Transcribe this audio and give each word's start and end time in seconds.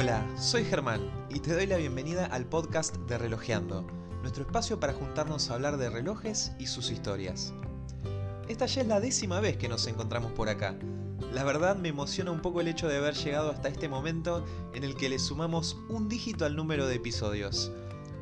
Hola, 0.00 0.24
soy 0.38 0.64
Germán 0.64 1.00
y 1.28 1.40
te 1.40 1.52
doy 1.52 1.66
la 1.66 1.76
bienvenida 1.76 2.26
al 2.26 2.46
podcast 2.46 2.94
de 3.08 3.18
Relojeando, 3.18 3.84
nuestro 4.22 4.44
espacio 4.44 4.78
para 4.78 4.92
juntarnos 4.92 5.50
a 5.50 5.54
hablar 5.54 5.76
de 5.76 5.90
relojes 5.90 6.52
y 6.60 6.68
sus 6.68 6.92
historias. 6.92 7.52
Esta 8.46 8.66
ya 8.66 8.82
es 8.82 8.86
la 8.86 9.00
décima 9.00 9.40
vez 9.40 9.56
que 9.56 9.68
nos 9.68 9.88
encontramos 9.88 10.30
por 10.30 10.50
acá. 10.50 10.76
La 11.32 11.42
verdad 11.42 11.74
me 11.74 11.88
emociona 11.88 12.30
un 12.30 12.42
poco 12.42 12.60
el 12.60 12.68
hecho 12.68 12.86
de 12.86 12.98
haber 12.98 13.14
llegado 13.14 13.50
hasta 13.50 13.70
este 13.70 13.88
momento 13.88 14.44
en 14.72 14.84
el 14.84 14.94
que 14.94 15.08
le 15.08 15.18
sumamos 15.18 15.76
un 15.88 16.08
dígito 16.08 16.44
al 16.44 16.54
número 16.54 16.86
de 16.86 16.94
episodios. 16.94 17.72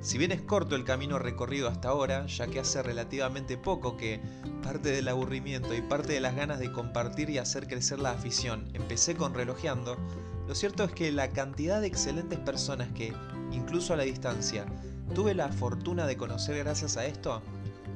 Si 0.00 0.16
bien 0.16 0.32
es 0.32 0.40
corto 0.40 0.76
el 0.76 0.84
camino 0.84 1.18
recorrido 1.18 1.68
hasta 1.68 1.90
ahora, 1.90 2.24
ya 2.24 2.46
que 2.46 2.60
hace 2.60 2.82
relativamente 2.82 3.58
poco 3.58 3.98
que 3.98 4.22
parte 4.62 4.92
del 4.92 5.08
aburrimiento 5.08 5.74
y 5.74 5.82
parte 5.82 6.14
de 6.14 6.20
las 6.20 6.36
ganas 6.36 6.58
de 6.58 6.72
compartir 6.72 7.28
y 7.28 7.36
hacer 7.36 7.68
crecer 7.68 7.98
la 7.98 8.12
afición 8.12 8.66
empecé 8.72 9.14
con 9.14 9.34
relojeando, 9.34 9.98
lo 10.46 10.54
cierto 10.54 10.84
es 10.84 10.92
que 10.92 11.10
la 11.12 11.30
cantidad 11.30 11.80
de 11.80 11.88
excelentes 11.88 12.38
personas 12.38 12.88
que, 12.92 13.12
incluso 13.52 13.94
a 13.94 13.96
la 13.96 14.04
distancia, 14.04 14.64
tuve 15.14 15.34
la 15.34 15.50
fortuna 15.50 16.06
de 16.06 16.16
conocer 16.16 16.56
gracias 16.58 16.96
a 16.96 17.06
esto, 17.06 17.42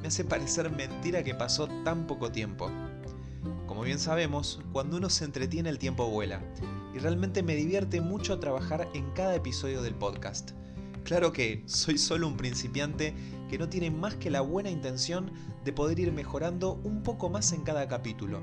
me 0.01 0.09
hace 0.09 0.25
parecer 0.25 0.71
mentira 0.71 1.23
que 1.23 1.35
pasó 1.35 1.69
tan 1.85 2.07
poco 2.07 2.33
tiempo. 2.33 2.71
Como 3.67 3.83
bien 3.83 3.99
sabemos, 3.99 4.61
cuando 4.73 4.97
uno 4.97 5.11
se 5.11 5.25
entretiene 5.25 5.71
el 5.71 5.79
tiempo 5.79 6.09
vuela, 6.11 6.41
y 6.95 6.99
realmente 6.99 7.43
me 7.43 7.55
divierte 7.55 8.01
mucho 8.01 8.41
trabajar 8.41 8.89
en 8.95 9.11
cada 9.13 9.35
episodio 9.35 9.81
del 9.83 9.95
podcast. 9.95 10.51
Claro 11.05 11.33
que 11.33 11.63
soy 11.67 11.99
solo 11.99 12.27
un 12.27 12.37
principiante 12.37 13.15
que 13.49 13.59
no 13.59 13.69
tiene 13.69 13.91
más 13.91 14.17
que 14.17 14.31
la 14.31 14.41
buena 14.41 14.71
intención 14.71 15.31
de 15.65 15.73
poder 15.73 15.99
ir 15.99 16.13
mejorando 16.13 16.81
un 16.85 17.03
poco 17.03 17.31
más 17.31 17.53
en 17.53 17.63
cada 17.63 17.89
capítulo. 17.89 18.41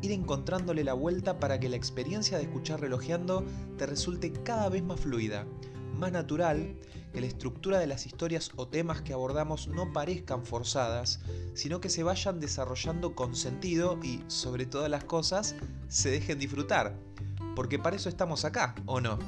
Ir 0.00 0.12
encontrándole 0.12 0.84
la 0.84 0.94
vuelta 0.94 1.40
para 1.40 1.58
que 1.58 1.68
la 1.68 1.76
experiencia 1.76 2.38
de 2.38 2.44
escuchar 2.44 2.80
relojeando 2.80 3.44
te 3.76 3.86
resulte 3.86 4.32
cada 4.32 4.68
vez 4.68 4.82
más 4.82 5.00
fluida, 5.00 5.46
más 5.98 6.12
natural, 6.12 6.76
que 7.12 7.20
la 7.20 7.26
estructura 7.26 7.78
de 7.78 7.86
las 7.86 8.06
historias 8.06 8.50
o 8.56 8.68
temas 8.68 9.02
que 9.02 9.12
abordamos 9.12 9.68
no 9.68 9.92
parezcan 9.92 10.44
forzadas, 10.44 11.20
sino 11.54 11.80
que 11.80 11.88
se 11.88 12.02
vayan 12.02 12.38
desarrollando 12.38 13.14
con 13.14 13.34
sentido 13.34 13.98
y, 14.02 14.22
sobre 14.28 14.66
todas 14.66 14.90
las 14.90 15.04
cosas, 15.04 15.54
se 15.88 16.10
dejen 16.10 16.38
disfrutar. 16.38 16.94
Porque 17.56 17.78
para 17.78 17.96
eso 17.96 18.08
estamos 18.08 18.44
acá, 18.44 18.74
¿o 18.86 19.00
no? 19.00 19.18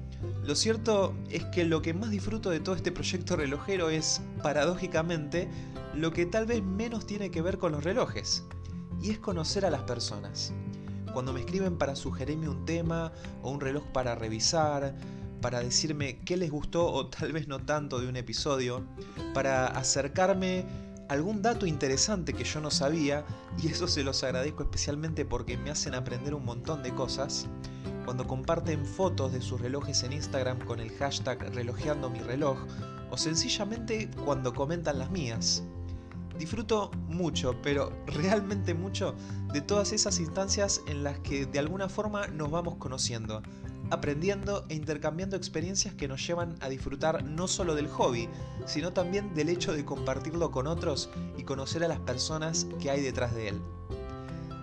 lo 0.46 0.56
cierto 0.56 1.14
es 1.30 1.44
que 1.48 1.66
lo 1.66 1.82
que 1.82 1.94
más 1.94 2.12
disfruto 2.12 2.50
de 2.50 2.62
todo 2.62 2.76
este 2.76 2.94
proyecto 2.94 3.36
relojero 3.36 3.90
es, 3.90 4.22
paradójicamente, 4.42 5.50
lo 5.94 6.14
que 6.14 6.26
tal 6.26 6.46
vez 6.46 6.64
menos 6.64 7.06
tiene 7.06 7.30
que 7.30 7.42
ver 7.42 7.58
con 7.58 7.74
los 7.74 7.84
relojes 7.84 8.46
y 9.02 9.10
es 9.10 9.20
conocer 9.20 9.66
a 9.66 9.70
las 9.70 9.82
personas. 9.82 10.54
Cuando 11.12 11.34
me 11.34 11.42
escriben 11.42 11.78
para 11.78 11.98
sugerirme 11.98 12.48
un 12.48 12.64
tema 12.64 13.12
o 13.42 13.52
un 13.52 13.60
reloj 13.60 13.84
para 13.92 14.16
revisar, 14.16 14.96
para 15.44 15.60
decirme 15.60 16.20
qué 16.24 16.38
les 16.38 16.50
gustó 16.50 16.90
o 16.90 17.08
tal 17.08 17.34
vez 17.34 17.50
no 17.50 17.60
tanto 17.60 18.00
de 18.00 18.08
un 18.08 18.16
episodio, 18.16 18.82
para 19.34 19.68
acercarme 19.68 20.66
algún 21.10 21.42
dato 21.42 21.66
interesante 21.66 22.34
que 22.34 22.46
yo 22.46 22.62
no 22.62 22.72
sabía, 22.72 23.26
y 23.62 23.68
eso 23.68 23.90
se 23.90 24.06
los 24.06 24.24
agradezco 24.24 24.64
especialmente 24.64 25.26
porque 25.26 25.58
me 25.58 25.70
hacen 25.70 25.96
aprender 25.96 26.34
un 26.34 26.46
montón 26.46 26.82
de 26.82 26.96
cosas, 26.96 27.48
cuando 28.06 28.26
comparten 28.26 28.86
fotos 28.86 29.34
de 29.34 29.42
sus 29.42 29.60
relojes 29.60 30.04
en 30.04 30.14
Instagram 30.14 30.60
con 30.60 30.80
el 30.80 30.92
hashtag 30.92 31.54
relojeando 31.54 32.10
mi 32.10 32.20
reloj, 32.20 32.58
o 33.12 33.18
sencillamente 33.18 34.10
cuando 34.24 34.54
comentan 34.54 34.98
las 34.98 35.12
mías. 35.12 35.62
Disfruto 36.40 36.90
mucho, 37.10 37.54
pero 37.62 37.92
realmente 38.08 38.74
mucho, 38.74 39.14
de 39.52 39.60
todas 39.60 39.92
esas 39.92 40.22
instancias 40.22 40.80
en 40.88 41.04
las 41.04 41.20
que 41.20 41.46
de 41.46 41.60
alguna 41.60 41.90
forma 41.90 42.28
nos 42.28 42.50
vamos 42.50 42.78
conociendo, 42.78 43.44
aprendiendo 43.94 44.66
e 44.70 44.76
intercambiando 44.76 45.36
experiencias 45.36 45.94
que 45.94 46.08
nos 46.08 46.26
llevan 46.26 46.56
a 46.62 46.70
disfrutar 46.70 47.24
no 47.24 47.48
solo 47.48 47.76
del 47.76 47.88
hobby, 47.88 48.28
sino 48.66 48.92
también 48.92 49.34
del 49.34 49.50
hecho 49.50 49.74
de 49.74 49.86
compartirlo 49.86 50.52
con 50.52 50.68
otros 50.68 51.10
y 51.38 51.44
conocer 51.44 51.84
a 51.84 51.88
las 51.88 52.00
personas 52.00 52.68
que 52.82 52.90
hay 52.90 53.02
detrás 53.02 53.34
de 53.36 53.50
él. 53.50 53.62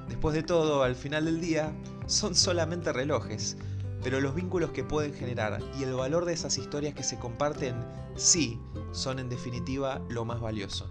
Después 0.09 0.35
de 0.35 0.43
todo, 0.43 0.83
al 0.83 0.97
final 0.97 1.25
del 1.25 1.41
día, 1.41 1.73
son 2.07 2.35
solamente 2.35 2.93
relojes, 2.93 3.57
pero 4.03 4.21
los 4.21 4.35
vínculos 4.35 4.71
que 4.73 4.85
pueden 4.85 5.15
generar 5.15 5.61
y 5.79 5.85
el 5.85 5.95
valor 5.95 6.25
de 6.25 6.33
esas 6.33 6.59
historias 6.59 6.95
que 6.95 7.05
se 7.05 7.19
comparten, 7.19 7.77
sí, 8.17 8.61
son 8.93 9.19
en 9.21 9.29
definitiva 9.29 10.01
lo 10.09 10.25
más 10.25 10.41
valioso. 10.41 10.91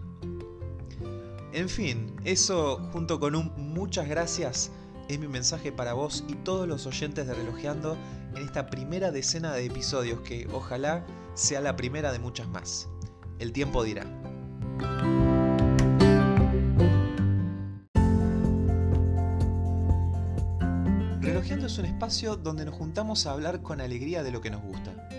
En 1.52 1.68
fin, 1.68 2.16
eso 2.24 2.78
junto 2.94 3.20
con 3.20 3.36
un 3.36 3.52
muchas 3.58 4.08
gracias 4.08 4.72
es 5.09 5.20
mi 5.20 5.28
mensaje 5.28 5.72
para 5.72 5.94
vos 5.94 6.24
y 6.28 6.36
todos 6.36 6.68
los 6.68 6.86
oyentes 6.86 7.25
de 7.25 7.34
Relojeando 7.34 7.97
en 8.36 8.44
esta 8.44 8.68
primera 8.68 9.12
decena 9.12 9.52
de 9.53 9.66
episodios 9.66 10.22
que 10.22 10.47
ojalá 10.53 11.03
sea 11.34 11.62
la 11.62 11.75
primera 11.75 12.12
de 12.12 12.20
muchas 12.20 12.47
más. 12.47 12.88
El 13.40 13.52
tiempo 13.52 13.84
dirá. 13.84 14.03
Relojeando 21.20 21.66
es 21.66 21.78
un 21.80 21.86
espacio 21.86 22.36
donde 22.36 22.66
nos 22.66 22.76
juntamos 22.76 23.26
a 23.26 23.31
hablar 23.31 23.64
con 23.64 23.81
alegría 23.81 24.22
de 24.22 24.31
lo 24.31 24.41
que 24.41 24.52
nos 24.52 24.62
gusta. 24.62 25.09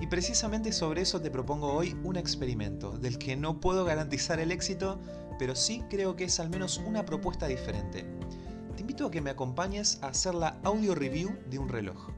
Y 0.00 0.08
precisamente 0.08 0.72
sobre 0.72 1.02
eso 1.02 1.20
te 1.20 1.30
propongo 1.30 1.72
hoy 1.72 1.96
un 2.02 2.16
experimento, 2.16 2.98
del 2.98 3.18
que 3.18 3.36
no 3.36 3.60
puedo 3.60 3.84
garantizar 3.84 4.40
el 4.40 4.50
éxito, 4.50 5.00
pero 5.38 5.54
sí 5.54 5.84
creo 5.88 6.16
que 6.16 6.24
es 6.24 6.40
al 6.40 6.50
menos 6.50 6.78
una 6.78 7.04
propuesta 7.04 7.46
diferente. 7.46 8.17
Que 8.98 9.20
me 9.20 9.30
acompañes 9.30 10.00
a 10.02 10.08
hacer 10.08 10.34
la 10.34 10.58
audio 10.64 10.92
review 10.92 11.30
de 11.48 11.60
un 11.60 11.68
reloj. 11.68 12.10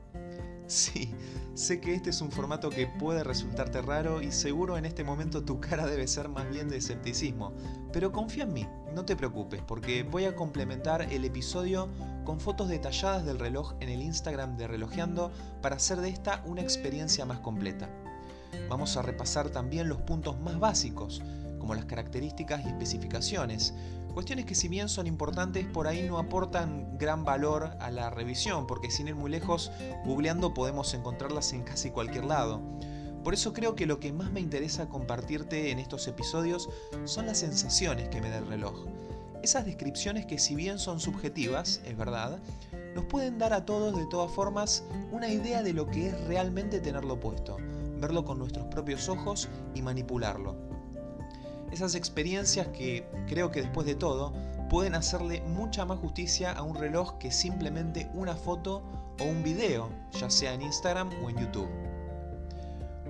Sí, 0.66 1.12
sé 1.54 1.78
que 1.78 1.94
este 1.94 2.08
es 2.08 2.22
un 2.22 2.32
formato 2.32 2.70
que 2.70 2.86
puede 2.86 3.22
resultarte 3.22 3.82
raro 3.82 4.22
y 4.22 4.32
seguro 4.32 4.78
en 4.78 4.86
este 4.86 5.04
momento 5.04 5.44
tu 5.44 5.60
cara 5.60 5.86
debe 5.86 6.08
ser 6.08 6.30
más 6.30 6.48
bien 6.48 6.68
de 6.70 6.78
escepticismo, 6.78 7.52
pero 7.92 8.12
confía 8.12 8.44
en 8.44 8.54
mí, 8.54 8.66
no 8.94 9.04
te 9.04 9.14
preocupes, 9.14 9.60
porque 9.60 10.04
voy 10.04 10.24
a 10.24 10.34
complementar 10.34 11.02
el 11.12 11.26
episodio 11.26 11.90
con 12.24 12.40
fotos 12.40 12.68
detalladas 12.68 13.26
del 13.26 13.38
reloj 13.38 13.74
en 13.80 13.90
el 13.90 14.00
Instagram 14.00 14.56
de 14.56 14.66
Relojeando 14.66 15.30
para 15.60 15.76
hacer 15.76 16.00
de 16.00 16.08
esta 16.08 16.42
una 16.46 16.62
experiencia 16.62 17.26
más 17.26 17.40
completa. 17.40 17.90
Vamos 18.70 18.96
a 18.96 19.02
repasar 19.02 19.50
también 19.50 19.88
los 19.88 20.00
puntos 20.00 20.40
más 20.40 20.58
básicos, 20.58 21.22
como 21.60 21.74
las 21.76 21.84
características 21.84 22.64
y 22.64 22.68
especificaciones. 22.68 23.74
Cuestiones 24.12 24.44
que 24.44 24.56
si 24.56 24.66
bien 24.66 24.88
son 24.88 25.06
importantes, 25.06 25.66
por 25.66 25.86
ahí 25.86 26.08
no 26.08 26.18
aportan 26.18 26.98
gran 26.98 27.24
valor 27.24 27.76
a 27.78 27.90
la 27.92 28.10
revisión, 28.10 28.66
porque 28.66 28.90
sin 28.90 29.06
ir 29.06 29.14
muy 29.14 29.30
lejos, 29.30 29.70
googleando 30.04 30.52
podemos 30.52 30.92
encontrarlas 30.94 31.52
en 31.52 31.62
casi 31.62 31.90
cualquier 31.90 32.24
lado. 32.24 32.60
Por 33.22 33.34
eso 33.34 33.52
creo 33.52 33.76
que 33.76 33.86
lo 33.86 34.00
que 34.00 34.12
más 34.12 34.32
me 34.32 34.40
interesa 34.40 34.88
compartirte 34.88 35.70
en 35.70 35.78
estos 35.78 36.08
episodios 36.08 36.68
son 37.04 37.26
las 37.26 37.38
sensaciones 37.38 38.08
que 38.08 38.20
me 38.20 38.30
da 38.30 38.38
el 38.38 38.48
reloj. 38.48 38.86
Esas 39.42 39.64
descripciones 39.64 40.26
que 40.26 40.38
si 40.38 40.54
bien 40.54 40.78
son 40.78 40.98
subjetivas, 40.98 41.80
es 41.84 41.96
verdad, 41.96 42.40
nos 42.94 43.04
pueden 43.04 43.38
dar 43.38 43.52
a 43.52 43.64
todos 43.64 43.96
de 43.96 44.06
todas 44.06 44.32
formas 44.32 44.84
una 45.12 45.28
idea 45.28 45.62
de 45.62 45.72
lo 45.72 45.86
que 45.86 46.08
es 46.08 46.20
realmente 46.24 46.80
tenerlo 46.80 47.20
puesto, 47.20 47.58
verlo 48.00 48.24
con 48.24 48.38
nuestros 48.38 48.66
propios 48.66 49.08
ojos 49.08 49.48
y 49.74 49.82
manipularlo 49.82 50.79
esas 51.72 51.94
experiencias 51.94 52.68
que 52.68 53.06
creo 53.28 53.50
que 53.50 53.62
después 53.62 53.86
de 53.86 53.94
todo 53.94 54.32
pueden 54.68 54.94
hacerle 54.94 55.40
mucha 55.42 55.84
más 55.84 55.98
justicia 55.98 56.52
a 56.52 56.62
un 56.62 56.76
reloj 56.76 57.18
que 57.18 57.30
simplemente 57.30 58.08
una 58.14 58.36
foto 58.36 58.82
o 59.20 59.24
un 59.24 59.42
video, 59.42 59.90
ya 60.12 60.30
sea 60.30 60.54
en 60.54 60.62
Instagram 60.62 61.10
o 61.24 61.30
en 61.30 61.36
YouTube. 61.36 61.68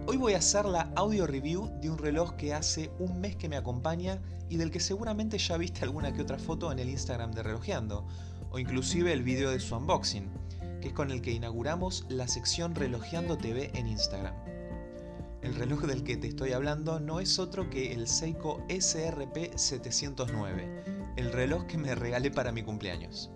Hoy 0.06 0.16
voy 0.16 0.32
a 0.32 0.38
hacer 0.38 0.64
la 0.64 0.90
audio 0.96 1.26
review 1.26 1.70
de 1.80 1.90
un 1.90 1.98
reloj 1.98 2.34
que 2.34 2.54
hace 2.54 2.90
un 2.98 3.20
mes 3.20 3.36
que 3.36 3.48
me 3.48 3.56
acompaña 3.56 4.20
y 4.48 4.56
del 4.56 4.70
que 4.70 4.80
seguramente 4.80 5.38
ya 5.38 5.56
viste 5.56 5.84
alguna 5.84 6.12
que 6.12 6.22
otra 6.22 6.38
foto 6.38 6.72
en 6.72 6.78
el 6.78 6.88
Instagram 6.88 7.32
de 7.32 7.42
Relojeando, 7.42 8.06
o 8.50 8.58
inclusive 8.58 9.12
el 9.12 9.22
video 9.22 9.50
de 9.50 9.60
su 9.60 9.76
unboxing, 9.76 10.28
que 10.80 10.88
es 10.88 10.94
con 10.94 11.10
el 11.10 11.22
que 11.22 11.32
inauguramos 11.32 12.06
la 12.08 12.26
sección 12.26 12.74
Relojeando 12.74 13.36
TV 13.36 13.70
en 13.74 13.86
Instagram. 13.86 14.34
El 15.42 15.54
reloj 15.54 15.84
del 15.84 16.04
que 16.04 16.18
te 16.18 16.28
estoy 16.28 16.52
hablando 16.52 17.00
no 17.00 17.18
es 17.18 17.38
otro 17.38 17.70
que 17.70 17.94
el 17.94 18.08
Seiko 18.08 18.62
SRP 18.68 19.56
709, 19.56 21.14
el 21.16 21.32
reloj 21.32 21.66
que 21.66 21.78
me 21.78 21.94
regalé 21.94 22.30
para 22.30 22.52
mi 22.52 22.62
cumpleaños. 22.62 23.30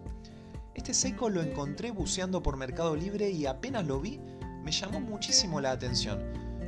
Este 0.74 0.92
Seiko 0.92 1.30
lo 1.30 1.40
encontré 1.40 1.92
buceando 1.92 2.42
por 2.42 2.58
Mercado 2.58 2.94
Libre 2.94 3.30
y 3.30 3.46
apenas 3.46 3.86
lo 3.86 4.00
vi 4.00 4.20
me 4.62 4.70
llamó 4.70 5.00
muchísimo 5.00 5.62
la 5.62 5.70
atención, 5.70 6.20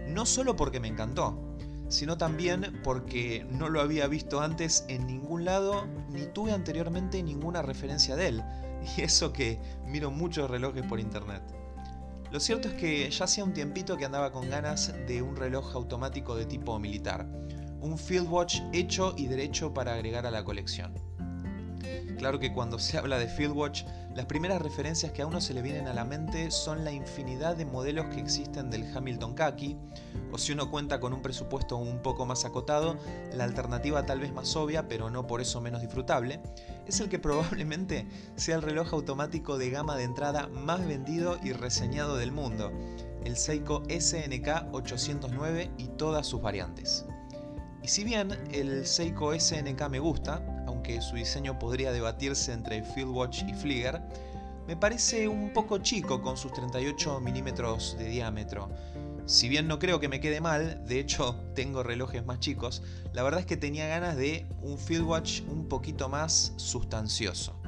no 0.08 0.24
solo 0.24 0.56
porque 0.56 0.80
me 0.80 0.88
encantó, 0.88 1.38
sino 1.88 2.16
también 2.16 2.80
porque 2.82 3.46
no 3.50 3.68
lo 3.68 3.82
había 3.82 4.06
visto 4.06 4.40
antes 4.40 4.86
en 4.88 5.06
ningún 5.06 5.44
lado 5.44 5.86
ni 6.10 6.26
tuve 6.26 6.52
anteriormente 6.52 7.22
ninguna 7.22 7.60
referencia 7.60 8.16
de 8.16 8.28
él, 8.28 8.44
y 8.96 9.02
eso 9.02 9.34
que 9.34 9.58
miro 9.86 10.10
muchos 10.10 10.50
relojes 10.50 10.86
por 10.86 10.98
internet. 10.98 11.42
Lo 12.30 12.40
cierto 12.40 12.68
es 12.68 12.74
que 12.74 13.08
ya 13.10 13.24
hacía 13.24 13.44
un 13.44 13.52
tiempito 13.52 13.96
que 13.96 14.04
andaba 14.04 14.32
con 14.32 14.50
ganas 14.50 14.92
de 15.06 15.22
un 15.22 15.36
reloj 15.36 15.74
automático 15.74 16.34
de 16.34 16.44
tipo 16.44 16.78
militar, 16.78 17.26
un 17.80 17.96
Field 17.96 18.28
Watch 18.28 18.60
hecho 18.72 19.14
y 19.16 19.26
derecho 19.26 19.72
para 19.72 19.94
agregar 19.94 20.26
a 20.26 20.30
la 20.30 20.44
colección. 20.44 20.94
Claro 22.18 22.38
que 22.38 22.52
cuando 22.52 22.78
se 22.78 22.98
habla 22.98 23.18
de 23.18 23.28
Fieldwatch, 23.28 23.84
las 24.14 24.26
primeras 24.26 24.62
referencias 24.62 25.12
que 25.12 25.22
a 25.22 25.26
uno 25.26 25.40
se 25.40 25.52
le 25.52 25.62
vienen 25.62 25.88
a 25.88 25.92
la 25.92 26.04
mente 26.04 26.50
son 26.50 26.84
la 26.84 26.92
infinidad 26.92 27.56
de 27.56 27.66
modelos 27.66 28.06
que 28.06 28.20
existen 28.20 28.70
del 28.70 28.84
Hamilton 28.96 29.34
Kaki, 29.34 29.76
o 30.32 30.38
si 30.38 30.52
uno 30.52 30.70
cuenta 30.70 31.00
con 31.00 31.12
un 31.12 31.20
presupuesto 31.20 31.76
un 31.76 32.00
poco 32.00 32.24
más 32.24 32.44
acotado, 32.44 32.96
la 33.34 33.44
alternativa 33.44 34.06
tal 34.06 34.20
vez 34.20 34.32
más 34.32 34.56
obvia, 34.56 34.88
pero 34.88 35.10
no 35.10 35.26
por 35.26 35.40
eso 35.40 35.60
menos 35.60 35.82
disfrutable, 35.82 36.40
es 36.86 37.00
el 37.00 37.08
que 37.08 37.18
probablemente 37.18 38.08
sea 38.36 38.56
el 38.56 38.62
reloj 38.62 38.94
automático 38.94 39.58
de 39.58 39.70
gama 39.70 39.96
de 39.96 40.04
entrada 40.04 40.48
más 40.48 40.86
vendido 40.86 41.38
y 41.42 41.52
reseñado 41.52 42.16
del 42.16 42.32
mundo, 42.32 42.72
el 43.24 43.36
Seiko 43.36 43.82
SNK 43.88 44.72
809 44.72 45.70
y 45.78 45.88
todas 45.88 46.26
sus 46.26 46.40
variantes. 46.40 47.04
Y 47.82 47.88
si 47.88 48.02
bien 48.02 48.30
el 48.50 48.86
Seiko 48.86 49.38
SNK 49.38 49.88
me 49.90 49.98
gusta, 49.98 50.55
aunque 50.86 51.02
su 51.02 51.16
diseño 51.16 51.58
podría 51.58 51.90
debatirse 51.90 52.52
entre 52.52 52.82
Fieldwatch 52.82 53.42
y 53.48 53.54
Flieger, 53.54 54.00
me 54.68 54.76
parece 54.76 55.26
un 55.26 55.52
poco 55.52 55.78
chico 55.78 56.22
con 56.22 56.36
sus 56.36 56.52
38 56.52 57.18
milímetros 57.18 57.96
de 57.98 58.08
diámetro. 58.08 58.70
Si 59.24 59.48
bien 59.48 59.66
no 59.66 59.80
creo 59.80 59.98
que 59.98 60.08
me 60.08 60.20
quede 60.20 60.40
mal, 60.40 60.84
de 60.86 61.00
hecho 61.00 61.34
tengo 61.56 61.82
relojes 61.82 62.24
más 62.24 62.38
chicos, 62.38 62.84
la 63.12 63.24
verdad 63.24 63.40
es 63.40 63.46
que 63.46 63.56
tenía 63.56 63.88
ganas 63.88 64.16
de 64.16 64.46
un 64.62 64.78
Fieldwatch 64.78 65.42
un 65.48 65.66
poquito 65.68 66.08
más 66.08 66.52
sustancioso. 66.56 67.60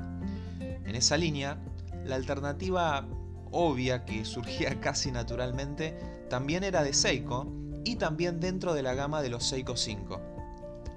En 0.61 0.95
esa 0.95 1.17
línea, 1.17 1.59
la 2.05 2.15
alternativa 2.15 3.05
obvia 3.51 4.05
que 4.05 4.25
surgía 4.25 4.79
casi 4.81 5.11
naturalmente 5.11 5.99
también 6.31 6.63
era 6.63 6.85
de 6.85 6.93
Seiko 6.93 7.53
y 7.85 7.97
también 7.97 8.39
dentro 8.39 8.75
de 8.75 8.83
la 8.83 8.95
gama 8.95 9.23
de 9.23 9.31
los 9.31 9.45
Seiko 9.45 9.77
5, 9.77 10.21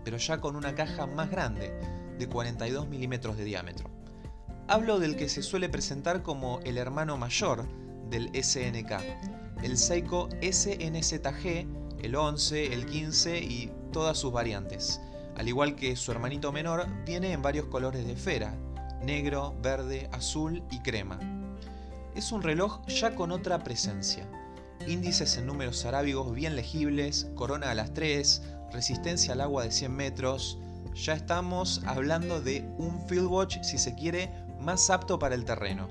pero 0.04 0.18
ya 0.18 0.40
con 0.40 0.56
una 0.56 0.76
caja 0.76 1.08
más 1.08 1.32
grande, 1.32 1.74
de 2.22 2.28
42 2.28 2.88
milímetros 2.88 3.36
de 3.36 3.44
diámetro. 3.44 3.90
Hablo 4.68 5.00
del 5.00 5.16
que 5.16 5.28
se 5.28 5.42
suele 5.42 5.70
presentar 5.70 6.22
como 6.22 6.60
el 6.64 6.78
hermano 6.78 7.18
mayor 7.18 7.66
del 8.12 8.30
SNK, 8.32 8.92
el 9.64 9.76
Seiko 9.76 10.30
SNZG, 10.40 11.66
el 12.04 12.16
11, 12.16 12.74
el 12.74 12.86
15 12.86 13.40
y 13.40 13.72
todas 13.92 14.20
sus 14.20 14.32
variantes. 14.32 15.02
Al 15.36 15.48
igual 15.48 15.76
que 15.76 15.96
su 15.96 16.12
hermanito 16.12 16.52
menor, 16.52 16.86
viene 17.06 17.32
en 17.32 17.42
varios 17.42 17.66
colores 17.66 18.06
de 18.06 18.14
esfera, 18.14 18.56
negro, 19.04 19.56
verde, 19.64 20.08
azul 20.12 20.64
y 20.70 20.80
crema. 20.82 21.20
Es 22.16 22.32
un 22.32 22.44
reloj 22.44 22.86
ya 22.86 23.16
con 23.16 23.32
otra 23.32 23.64
presencia. 23.64 24.30
Índices 24.88 25.38
en 25.38 25.48
números 25.48 25.86
arábigos 25.86 26.36
bien 26.36 26.56
legibles, 26.56 27.32
corona 27.34 27.72
a 27.72 27.76
las 27.76 27.96
3, 27.96 28.44
resistencia 28.72 29.34
al 29.34 29.42
agua 29.42 29.64
de 29.64 29.72
100 29.72 29.92
metros, 29.92 30.60
ya 30.94 31.14
estamos 31.14 31.82
hablando 31.86 32.42
de 32.42 32.68
un 32.78 33.02
field 33.08 33.28
watch, 33.28 33.62
si 33.62 33.78
se 33.78 33.96
quiere, 33.96 34.30
más 34.60 34.90
apto 34.90 35.18
para 35.20 35.36
el 35.36 35.46
terreno. 35.46 35.88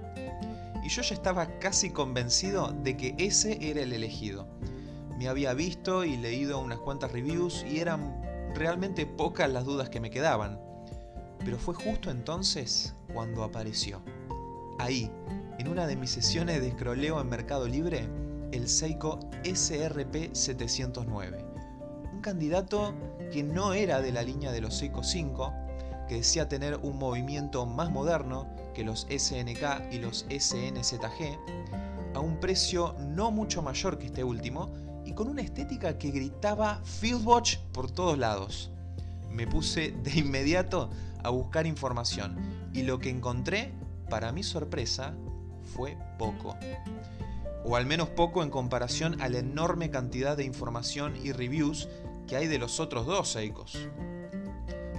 Y 0.82 0.88
yo 0.88 1.02
ya 1.02 1.14
estaba 1.14 1.58
casi 1.58 1.90
convencido 1.90 2.72
de 2.82 2.96
que 2.96 3.14
ese 3.18 3.58
era 3.60 3.80
el 3.82 3.92
elegido. 3.92 4.46
Me 5.18 5.28
había 5.28 5.52
visto 5.52 6.04
y 6.04 6.16
leído 6.16 6.60
unas 6.60 6.78
cuantas 6.78 7.12
reviews 7.12 7.64
y 7.68 7.80
eran 7.80 8.22
realmente 8.54 9.06
pocas 9.06 9.50
las 9.50 9.64
dudas 9.64 9.90
que 9.90 10.00
me 10.00 10.10
quedaban. 10.10 10.58
Pero 11.44 11.58
fue 11.58 11.74
justo 11.74 12.10
entonces 12.10 12.94
cuando 13.12 13.44
apareció. 13.44 14.02
Ahí, 14.78 15.10
en 15.58 15.68
una 15.68 15.86
de 15.86 15.96
mis 15.96 16.10
sesiones 16.10 16.60
de 16.62 16.70
scrolleo 16.70 17.20
en 17.20 17.28
Mercado 17.28 17.68
Libre, 17.68 18.08
el 18.52 18.68
Seiko 18.68 19.20
SRP 19.44 20.34
709 20.34 21.49
candidato 22.20 22.94
que 23.32 23.42
no 23.42 23.72
era 23.72 24.00
de 24.00 24.12
la 24.12 24.22
línea 24.22 24.52
de 24.52 24.60
los 24.60 24.76
Seiko 24.76 25.02
5, 25.02 25.52
que 26.08 26.16
decía 26.16 26.48
tener 26.48 26.76
un 26.82 26.98
movimiento 26.98 27.66
más 27.66 27.90
moderno 27.90 28.48
que 28.74 28.84
los 28.84 29.06
SNK 29.10 29.92
y 29.92 29.98
los 29.98 30.26
SNZG, 30.28 31.38
a 32.14 32.20
un 32.20 32.40
precio 32.40 32.94
no 32.98 33.30
mucho 33.30 33.62
mayor 33.62 33.98
que 33.98 34.06
este 34.06 34.24
último 34.24 34.70
y 35.04 35.12
con 35.12 35.28
una 35.28 35.42
estética 35.42 35.98
que 35.98 36.10
gritaba 36.10 36.80
Fieldwatch 36.84 37.58
por 37.72 37.90
todos 37.90 38.18
lados. 38.18 38.70
Me 39.30 39.46
puse 39.46 39.92
de 40.02 40.18
inmediato 40.18 40.90
a 41.22 41.30
buscar 41.30 41.66
información 41.66 42.36
y 42.72 42.82
lo 42.82 42.98
que 42.98 43.10
encontré, 43.10 43.72
para 44.08 44.32
mi 44.32 44.42
sorpresa, 44.42 45.14
fue 45.74 45.96
poco. 46.18 46.56
O 47.64 47.76
al 47.76 47.86
menos 47.86 48.08
poco 48.08 48.42
en 48.42 48.50
comparación 48.50 49.20
a 49.20 49.28
la 49.28 49.38
enorme 49.38 49.90
cantidad 49.90 50.36
de 50.36 50.44
información 50.44 51.14
y 51.22 51.32
reviews 51.32 51.88
que 52.30 52.36
hay 52.36 52.46
de 52.46 52.58
los 52.58 52.78
otros 52.78 53.06
dos 53.06 53.32
Seikos. 53.32 53.76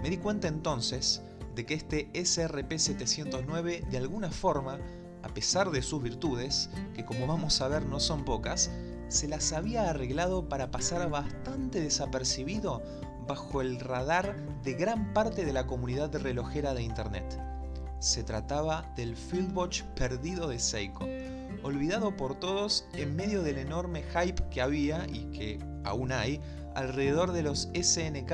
Me 0.03 0.09
di 0.09 0.17
cuenta 0.17 0.49
entonces 0.49 1.21
de 1.55 1.65
que 1.65 1.75
este 1.75 2.11
SRP-709 2.11 3.87
de 3.87 3.97
alguna 3.97 4.29
forma, 4.31 4.79
a 5.23 5.29
pesar 5.29 5.71
de 5.71 5.81
sus 5.81 6.03
virtudes, 6.03 6.69
que 6.93 7.05
como 7.05 7.27
vamos 7.27 7.61
a 7.61 7.69
ver 7.69 7.85
no 7.85 8.01
son 8.01 8.25
pocas, 8.25 8.69
se 9.07 9.29
las 9.29 9.53
había 9.53 9.89
arreglado 9.89 10.49
para 10.49 10.71
pasar 10.71 11.09
bastante 11.09 11.79
desapercibido 11.79 12.83
bajo 13.29 13.61
el 13.61 13.79
radar 13.79 14.35
de 14.63 14.73
gran 14.73 15.13
parte 15.13 15.45
de 15.45 15.53
la 15.53 15.65
comunidad 15.65 16.13
relojera 16.13 16.73
de 16.73 16.83
Internet. 16.83 17.41
Se 17.99 18.25
trataba 18.25 18.91
del 18.97 19.15
Fieldwatch 19.15 19.83
perdido 19.95 20.49
de 20.49 20.59
Seiko, 20.59 21.05
olvidado 21.63 22.13
por 22.17 22.35
todos 22.35 22.89
en 22.93 23.15
medio 23.15 23.41
del 23.41 23.57
enorme 23.57 24.03
hype 24.03 24.49
que 24.49 24.61
había 24.61 25.05
y 25.07 25.31
que 25.31 25.59
aún 25.85 26.11
hay 26.11 26.41
alrededor 26.75 27.31
de 27.31 27.43
los 27.43 27.69
SNK, 27.73 28.31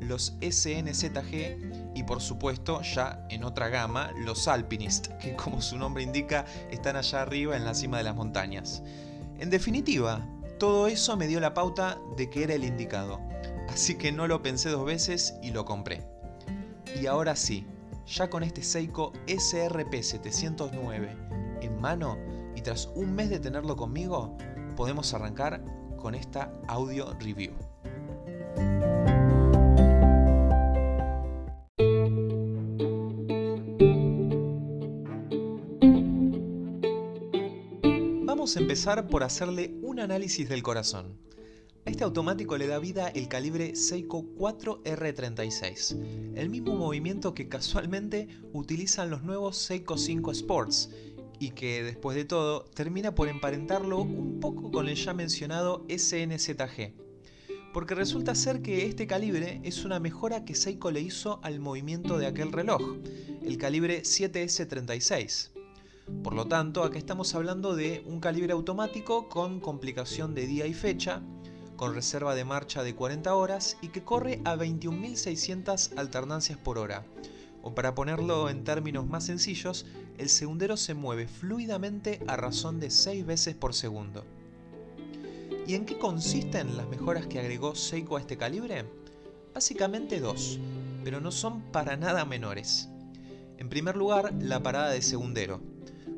los 0.00 0.36
SNZG 0.40 1.94
y 1.94 2.02
por 2.04 2.20
supuesto 2.20 2.82
ya 2.82 3.26
en 3.30 3.44
otra 3.44 3.68
gama 3.68 4.12
los 4.24 4.48
Alpinist, 4.48 5.08
que 5.18 5.34
como 5.34 5.62
su 5.62 5.78
nombre 5.78 6.02
indica 6.02 6.44
están 6.70 6.96
allá 6.96 7.22
arriba 7.22 7.56
en 7.56 7.64
la 7.64 7.74
cima 7.74 7.98
de 7.98 8.04
las 8.04 8.14
montañas. 8.14 8.82
En 9.38 9.50
definitiva, 9.50 10.26
todo 10.58 10.86
eso 10.86 11.16
me 11.16 11.26
dio 11.26 11.40
la 11.40 11.54
pauta 11.54 11.98
de 12.16 12.30
que 12.30 12.44
era 12.44 12.54
el 12.54 12.64
indicado, 12.64 13.20
así 13.68 13.96
que 13.96 14.12
no 14.12 14.26
lo 14.26 14.42
pensé 14.42 14.70
dos 14.70 14.84
veces 14.84 15.34
y 15.42 15.50
lo 15.50 15.64
compré. 15.64 16.02
Y 17.00 17.06
ahora 17.06 17.34
sí, 17.34 17.66
ya 18.06 18.28
con 18.30 18.42
este 18.42 18.62
Seiko 18.62 19.12
SRP 19.26 20.02
709 20.02 21.16
en 21.60 21.80
mano 21.80 22.18
y 22.54 22.60
tras 22.60 22.88
un 22.94 23.14
mes 23.14 23.30
de 23.30 23.40
tenerlo 23.40 23.76
conmigo, 23.76 24.36
podemos 24.76 25.12
arrancar 25.14 25.64
con 26.04 26.14
esta 26.14 26.52
audio 26.68 27.14
review. 27.18 27.54
Vamos 38.26 38.54
a 38.54 38.60
empezar 38.60 39.08
por 39.08 39.22
hacerle 39.22 39.78
un 39.80 39.98
análisis 39.98 40.46
del 40.46 40.62
corazón. 40.62 41.18
A 41.86 41.90
este 41.90 42.04
automático 42.04 42.58
le 42.58 42.66
da 42.66 42.78
vida 42.78 43.08
el 43.08 43.26
calibre 43.28 43.74
Seiko 43.74 44.26
4R36, 44.36 46.34
el 46.34 46.50
mismo 46.50 46.74
movimiento 46.74 47.32
que 47.32 47.48
casualmente 47.48 48.28
utilizan 48.52 49.08
los 49.08 49.22
nuevos 49.22 49.56
Seiko 49.56 49.96
5 49.96 50.32
Sports 50.32 50.90
y 51.38 51.50
que 51.50 51.82
después 51.82 52.16
de 52.16 52.24
todo 52.24 52.64
termina 52.74 53.14
por 53.14 53.28
emparentarlo 53.28 54.00
un 54.00 54.40
poco 54.40 54.70
con 54.70 54.88
el 54.88 54.96
ya 54.96 55.14
mencionado 55.14 55.84
SNZG. 55.88 56.92
Porque 57.72 57.94
resulta 57.94 58.34
ser 58.34 58.62
que 58.62 58.86
este 58.86 59.06
calibre 59.06 59.60
es 59.64 59.84
una 59.84 59.98
mejora 59.98 60.44
que 60.44 60.54
Seiko 60.54 60.90
le 60.90 61.00
hizo 61.00 61.40
al 61.42 61.58
movimiento 61.58 62.18
de 62.18 62.26
aquel 62.26 62.52
reloj, 62.52 62.98
el 63.42 63.58
calibre 63.58 64.02
7S36. 64.02 65.50
Por 66.22 66.34
lo 66.34 66.46
tanto, 66.46 66.84
acá 66.84 66.98
estamos 66.98 67.34
hablando 67.34 67.74
de 67.74 68.02
un 68.06 68.20
calibre 68.20 68.52
automático 68.52 69.28
con 69.28 69.58
complicación 69.58 70.34
de 70.34 70.46
día 70.46 70.66
y 70.66 70.74
fecha, 70.74 71.22
con 71.76 71.94
reserva 71.94 72.34
de 72.34 72.44
marcha 72.44 72.82
de 72.82 72.94
40 72.94 73.34
horas 73.34 73.76
y 73.82 73.88
que 73.88 74.04
corre 74.04 74.40
a 74.44 74.54
21.600 74.54 75.98
alternancias 75.98 76.58
por 76.58 76.78
hora, 76.78 77.04
o 77.62 77.74
para 77.74 77.94
ponerlo 77.94 78.48
en 78.50 78.64
términos 78.64 79.06
más 79.06 79.24
sencillos, 79.24 79.86
el 80.18 80.28
segundero 80.28 80.76
se 80.76 80.94
mueve 80.94 81.26
fluidamente 81.26 82.20
a 82.26 82.36
razón 82.36 82.80
de 82.80 82.90
6 82.90 83.26
veces 83.26 83.54
por 83.54 83.74
segundo. 83.74 84.24
¿Y 85.66 85.74
en 85.74 85.86
qué 85.86 85.98
consisten 85.98 86.76
las 86.76 86.88
mejoras 86.88 87.26
que 87.26 87.40
agregó 87.40 87.74
Seiko 87.74 88.16
a 88.16 88.20
este 88.20 88.36
calibre? 88.36 88.84
Básicamente 89.54 90.20
dos, 90.20 90.58
pero 91.02 91.20
no 91.20 91.30
son 91.30 91.62
para 91.72 91.96
nada 91.96 92.24
menores. 92.24 92.88
En 93.56 93.68
primer 93.68 93.96
lugar, 93.96 94.34
la 94.40 94.62
parada 94.62 94.90
de 94.90 95.00
segundero, 95.00 95.60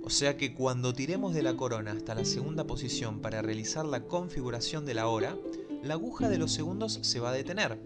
o 0.02 0.10
sea 0.10 0.36
que 0.36 0.54
cuando 0.54 0.92
tiremos 0.92 1.34
de 1.34 1.42
la 1.42 1.56
corona 1.56 1.92
hasta 1.92 2.14
la 2.14 2.24
segunda 2.24 2.64
posición 2.64 3.20
para 3.20 3.42
realizar 3.42 3.84
la 3.84 4.04
configuración 4.04 4.84
de 4.86 4.94
la 4.94 5.08
hora, 5.08 5.36
la 5.86 5.94
aguja 5.94 6.28
de 6.28 6.38
los 6.38 6.52
segundos 6.52 6.98
se 7.02 7.20
va 7.20 7.30
a 7.30 7.32
detener, 7.32 7.78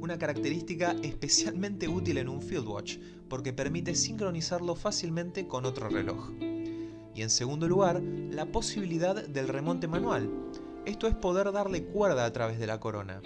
una 0.00 0.18
característica 0.18 0.94
especialmente 1.02 1.88
útil 1.88 2.18
en 2.18 2.28
un 2.28 2.42
field 2.42 2.66
watch, 2.66 2.98
porque 3.28 3.52
permite 3.52 3.94
sincronizarlo 3.94 4.76
fácilmente 4.76 5.46
con 5.48 5.64
otro 5.64 5.88
reloj. 5.88 6.30
Y 7.14 7.22
en 7.22 7.30
segundo 7.30 7.66
lugar, 7.66 8.00
la 8.00 8.46
posibilidad 8.46 9.26
del 9.26 9.48
remonte 9.48 9.88
manual, 9.88 10.30
esto 10.86 11.08
es 11.08 11.14
poder 11.14 11.50
darle 11.50 11.84
cuerda 11.84 12.24
a 12.24 12.32
través 12.32 12.58
de 12.58 12.66
la 12.66 12.78
corona. 12.78 13.20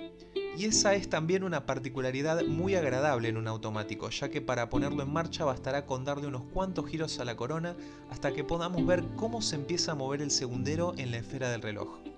Y 0.57 0.65
esa 0.65 0.95
es 0.95 1.11
también 1.11 1.45
una 1.45 1.67
particularidad 1.67 2.45
muy 2.45 2.77
agradable 2.77 3.29
en 3.29 3.37
un 3.37 3.49
automático, 3.49 4.09
ya 4.09 4.31
que 4.31 4.41
para 4.41 4.71
ponerlo 4.71 5.03
en 5.03 5.13
marcha 5.13 5.45
bastará 5.45 5.85
con 5.85 6.05
darle 6.05 6.29
unos 6.29 6.45
cuantos 6.45 6.87
giros 6.87 7.19
a 7.19 7.25
la 7.25 7.37
corona 7.37 7.77
hasta 8.11 8.33
que 8.33 8.45
podamos 8.45 8.87
ver 8.87 9.05
cómo 9.17 9.43
se 9.43 9.57
empieza 9.57 9.93
a 9.93 9.97
mover 9.97 10.23
el 10.23 10.31
segundero 10.31 10.95
en 10.97 11.11
la 11.11 11.19
esfera 11.19 11.51
del 11.51 11.61
reloj. 11.61 12.14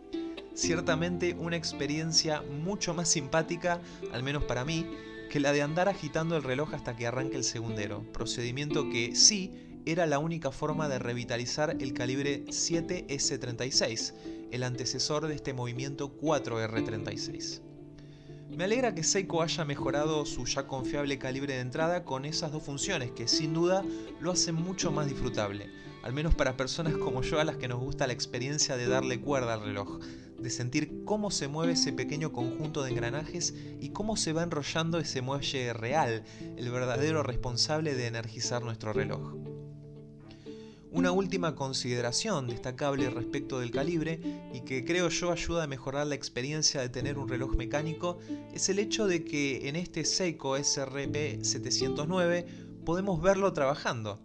Ciertamente 0.57 1.37
una 1.39 1.57
experiencia 1.57 2.41
mucho 2.41 2.95
más 2.95 3.11
simpática, 3.11 3.79
al 4.11 4.23
menos 4.23 4.45
para 4.45 4.65
mí, 4.65 4.87
que 5.31 5.39
la 5.39 5.53
de 5.53 5.61
andar 5.61 5.87
agitando 5.87 6.35
el 6.35 6.43
reloj 6.43 6.73
hasta 6.73 6.97
que 6.97 7.07
arranque 7.07 7.37
el 7.37 7.45
segundero, 7.45 8.11
procedimiento 8.11 8.89
que 8.89 9.15
sí 9.15 9.53
era 9.85 10.07
la 10.07 10.19
única 10.19 10.51
forma 10.51 10.89
de 10.89 10.99
revitalizar 10.99 11.77
el 11.79 11.93
calibre 11.93 12.47
7S36, 12.47 14.15
el 14.51 14.63
antecesor 14.63 15.27
de 15.27 15.35
este 15.35 15.53
movimiento 15.53 16.19
4R36. 16.19 17.61
Me 18.49 18.65
alegra 18.65 18.95
que 18.95 19.05
Seiko 19.05 19.43
haya 19.43 19.67
mejorado 19.67 20.25
su 20.25 20.47
ya 20.47 20.67
confiable 20.67 21.19
calibre 21.19 21.53
de 21.53 21.61
entrada 21.61 22.03
con 22.03 22.25
esas 22.25 22.51
dos 22.51 22.63
funciones 22.63 23.11
que 23.11 23.29
sin 23.29 23.53
duda 23.53 23.85
lo 24.21 24.33
hacen 24.33 24.55
mucho 24.55 24.91
más 24.91 25.07
disfrutable, 25.07 25.69
al 26.03 26.15
menos 26.15 26.35
para 26.35 26.57
personas 26.57 26.95
como 26.95 27.21
yo 27.21 27.41
a 27.41 27.45
las 27.45 27.59
que 27.59 27.69
nos 27.69 27.81
gusta 27.81 28.07
la 28.07 28.15
experiencia 28.15 28.79
de 28.79 28.87
darle 28.87 29.21
cuerda 29.21 29.53
al 29.53 29.65
reloj, 29.65 30.01
de 30.47 30.51
sentir 30.51 31.03
cómo 31.05 31.33
se 31.33 31.49
mueve 31.49 31.73
ese 31.73 31.93
pequeño 31.93 32.31
conjunto 32.31 32.85
de 32.85 32.93
engranajes 32.93 33.53
y 33.81 33.89
cómo 33.89 34.17
se 34.17 34.33
va 34.33 34.45
enrollando 34.45 35.01
ese 35.01 35.21
muelle 35.21 35.73
real, 35.73 36.23
el 36.57 36.71
verdadero 36.71 37.25
responsable 37.25 37.97
de 37.97 38.07
energizar 38.07 38.63
nuestro 38.63 38.93
reloj. 38.93 39.35
Una 40.93 41.11
última 41.11 41.57
consideración 41.57 42.47
destacable 42.47 43.11
respecto 43.11 43.59
del 43.59 43.73
calibre 43.73 44.21
y 44.55 44.61
que 44.61 44.85
creo 44.85 45.09
yo 45.09 45.33
ayuda 45.33 45.65
a 45.65 45.67
mejorar 45.67 46.07
la 46.07 46.15
experiencia 46.15 46.81
de 46.81 46.91
tener 46.91 47.19
un 47.19 47.29
reloj 47.29 47.57
mecánico 47.57 48.19
es 48.55 48.69
el 48.69 48.79
hecho 48.79 49.09
de 49.09 49.25
que 49.25 49.69
en 49.69 49.75
este 49.75 50.05
Seiko 50.05 50.57
SRP 50.57 51.43
709 51.43 52.47
podemos 52.85 53.21
verlo 53.21 53.53
trabajando. 53.53 54.21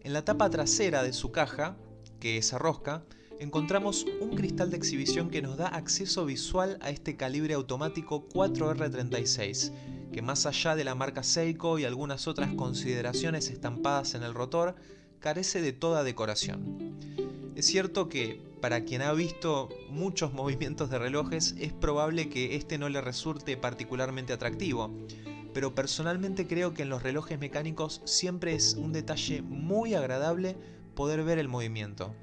En 0.00 0.12
la 0.12 0.24
tapa 0.24 0.48
trasera 0.48 1.02
de 1.02 1.12
su 1.12 1.32
caja, 1.32 1.76
que 2.20 2.38
es 2.38 2.52
a 2.52 2.58
rosca, 2.58 3.04
encontramos 3.38 4.06
un 4.20 4.34
cristal 4.34 4.70
de 4.70 4.76
exhibición 4.76 5.30
que 5.30 5.42
nos 5.42 5.56
da 5.56 5.68
acceso 5.68 6.24
visual 6.24 6.78
a 6.80 6.90
este 6.90 7.16
calibre 7.16 7.54
automático 7.54 8.26
4R36, 8.28 9.72
que 10.12 10.22
más 10.22 10.46
allá 10.46 10.74
de 10.74 10.84
la 10.84 10.94
marca 10.94 11.22
Seiko 11.22 11.78
y 11.78 11.84
algunas 11.84 12.26
otras 12.26 12.54
consideraciones 12.54 13.50
estampadas 13.50 14.14
en 14.14 14.22
el 14.22 14.34
rotor, 14.34 14.76
carece 15.20 15.60
de 15.60 15.72
toda 15.72 16.04
decoración. 16.04 16.96
Es 17.54 17.66
cierto 17.66 18.08
que 18.08 18.40
para 18.60 18.84
quien 18.84 19.02
ha 19.02 19.12
visto 19.12 19.68
muchos 19.90 20.32
movimientos 20.32 20.90
de 20.90 20.98
relojes 20.98 21.54
es 21.58 21.72
probable 21.72 22.28
que 22.28 22.56
este 22.56 22.78
no 22.78 22.88
le 22.88 23.00
resulte 23.00 23.56
particularmente 23.56 24.32
atractivo, 24.32 24.94
pero 25.52 25.74
personalmente 25.74 26.46
creo 26.46 26.74
que 26.74 26.82
en 26.82 26.90
los 26.90 27.02
relojes 27.02 27.38
mecánicos 27.38 28.02
siempre 28.04 28.54
es 28.54 28.74
un 28.74 28.92
detalle 28.92 29.42
muy 29.42 29.94
agradable 29.94 30.56
poder 30.94 31.22
ver 31.24 31.38
el 31.38 31.48
movimiento. 31.48 32.14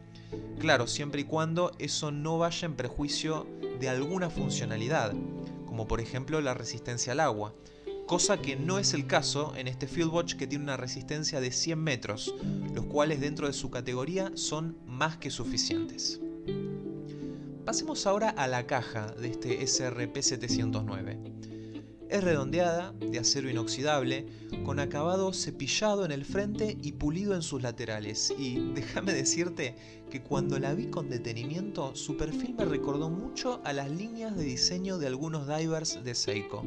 Claro, 0.59 0.87
siempre 0.87 1.21
y 1.21 1.23
cuando 1.25 1.71
eso 1.79 2.11
no 2.11 2.37
vaya 2.37 2.65
en 2.65 2.75
prejuicio 2.75 3.47
de 3.79 3.89
alguna 3.89 4.29
funcionalidad, 4.29 5.13
como 5.65 5.87
por 5.87 5.99
ejemplo 5.99 6.39
la 6.41 6.53
resistencia 6.53 7.13
al 7.13 7.19
agua, 7.19 7.53
cosa 8.07 8.37
que 8.37 8.55
no 8.55 8.79
es 8.79 8.93
el 8.93 9.07
caso 9.07 9.53
en 9.55 9.67
este 9.67 9.87
Fieldwatch 9.87 10.35
que 10.35 10.47
tiene 10.47 10.63
una 10.63 10.77
resistencia 10.77 11.41
de 11.41 11.51
100 11.51 11.79
metros, 11.79 12.33
los 12.73 12.85
cuales 12.85 13.19
dentro 13.19 13.47
de 13.47 13.53
su 13.53 13.69
categoría 13.69 14.31
son 14.35 14.77
más 14.85 15.17
que 15.17 15.31
suficientes. 15.31 16.21
Pasemos 17.65 18.05
ahora 18.05 18.29
a 18.29 18.47
la 18.47 18.67
caja 18.67 19.07
de 19.19 19.29
este 19.29 19.61
SRP709. 19.61 21.52
Es 22.13 22.23
redondeada, 22.23 22.93
de 22.99 23.17
acero 23.17 23.49
inoxidable, 23.49 24.27
con 24.63 24.79
acabado 24.79 25.33
cepillado 25.33 26.05
en 26.05 26.11
el 26.11 26.25
frente 26.25 26.77
y 26.79 26.91
pulido 26.91 27.33
en 27.33 27.41
sus 27.41 27.63
laterales. 27.63 28.31
Y 28.37 28.59
déjame 28.75 29.13
decirte 29.13 29.75
que 30.11 30.21
cuando 30.21 30.59
la 30.59 30.75
vi 30.75 30.91
con 30.91 31.09
detenimiento, 31.09 31.95
su 31.95 32.15
perfil 32.15 32.53
me 32.53 32.65
recordó 32.65 33.09
mucho 33.09 33.61
a 33.63 33.73
las 33.73 33.89
líneas 33.89 34.37
de 34.37 34.43
diseño 34.43 34.99
de 34.99 35.07
algunos 35.07 35.47
divers 35.47 36.03
de 36.03 36.13
Seiko 36.13 36.63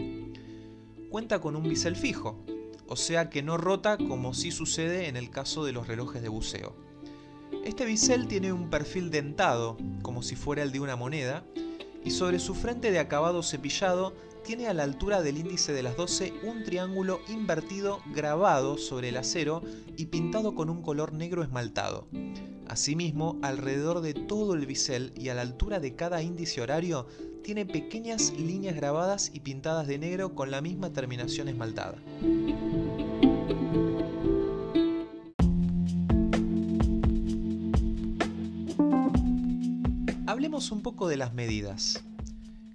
cuenta 1.11 1.41
con 1.41 1.55
un 1.55 1.63
bisel 1.63 1.95
fijo, 1.95 2.45
o 2.89 2.97
sea 2.97 3.31
que 3.31 3.41
no 3.41 3.57
rota 3.57 3.97
como 3.97 4.35
sí 4.35 4.51
sucede 4.51 5.07
en 5.07 5.17
el 5.17 5.31
caso 5.31 5.65
de 5.65 5.71
los 5.71 5.87
relojes 5.87 6.23
de 6.23 6.29
buceo. 6.29 6.75
Este 7.65 7.85
bisel 7.85 8.27
tiene 8.27 8.53
un 8.53 8.69
perfil 8.69 9.11
dentado, 9.13 9.77
como 10.03 10.25
si 10.25 10.35
fuera 10.35 10.65
el 10.65 10.73
de 10.73 10.81
una 10.81 10.97
moneda, 10.97 11.45
y 12.05 12.11
sobre 12.11 12.39
su 12.39 12.55
frente 12.55 12.91
de 12.91 12.99
acabado 12.99 13.43
cepillado 13.43 14.15
tiene 14.47 14.69
a 14.69 14.75
la 14.75 14.85
altura 14.85 15.23
del 15.23 15.39
índice 15.39 15.73
de 15.73 15.83
las 15.83 15.97
12 15.97 16.33
un 16.45 16.63
triángulo 16.63 17.21
invertido 17.29 18.01
grabado 18.15 18.79
sobre 18.79 19.09
el 19.09 19.17
acero 19.17 19.61
y 19.97 20.07
pintado 20.07 20.55
con 20.55 20.71
un 20.71 20.83
color 20.83 21.13
negro 21.13 21.43
esmaltado. 21.43 22.07
Asimismo, 22.69 23.41
alrededor 23.43 24.03
de 24.03 24.15
todo 24.15 24.55
el 24.55 24.65
bisel 24.65 25.13
y 25.17 25.31
a 25.31 25.35
la 25.35 25.43
altura 25.43 25.81
de 25.81 25.97
cada 25.97 26.23
índice 26.23 26.61
horario 26.61 27.09
tiene 27.43 27.67
pequeñas 27.67 28.35
líneas 28.39 28.77
grabadas 28.77 29.33
y 29.35 29.41
pintadas 29.41 29.89
de 29.89 29.99
negro 29.99 30.37
con 30.37 30.53
la 30.53 30.61
misma 30.61 30.93
terminación 30.93 31.49
esmaltada. 31.49 31.97
Hablemos 40.29 40.71
un 40.71 40.83
poco 40.83 41.09
de 41.09 41.17
las 41.17 41.35
medidas. 41.35 42.05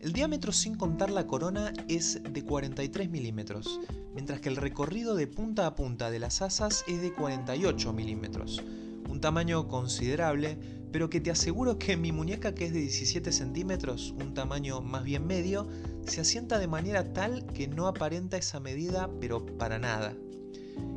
El 0.01 0.13
diámetro 0.13 0.51
sin 0.51 0.73
contar 0.73 1.11
la 1.11 1.27
corona 1.27 1.73
es 1.87 2.21
de 2.23 2.43
43 2.43 3.11
milímetros, 3.11 3.79
mientras 4.15 4.41
que 4.41 4.49
el 4.49 4.55
recorrido 4.55 5.13
de 5.13 5.27
punta 5.27 5.67
a 5.67 5.75
punta 5.75 6.09
de 6.09 6.17
las 6.17 6.41
asas 6.41 6.83
es 6.87 7.03
de 7.03 7.13
48 7.13 7.93
milímetros, 7.93 8.63
un 9.07 9.21
tamaño 9.21 9.67
considerable 9.67 10.57
pero 10.91 11.09
que 11.09 11.21
te 11.21 11.29
aseguro 11.29 11.77
que 11.77 11.97
mi 11.97 12.11
muñeca 12.11 12.55
que 12.55 12.65
es 12.65 12.73
de 12.73 12.79
17 12.79 13.31
centímetros, 13.31 14.15
un 14.19 14.33
tamaño 14.33 14.81
más 14.81 15.03
bien 15.03 15.27
medio, 15.27 15.67
se 16.05 16.21
asienta 16.21 16.57
de 16.57 16.67
manera 16.67 17.13
tal 17.13 17.45
que 17.53 17.67
no 17.67 17.87
aparenta 17.87 18.37
esa 18.37 18.59
medida 18.59 19.07
pero 19.19 19.45
para 19.45 19.77
nada. 19.77 20.15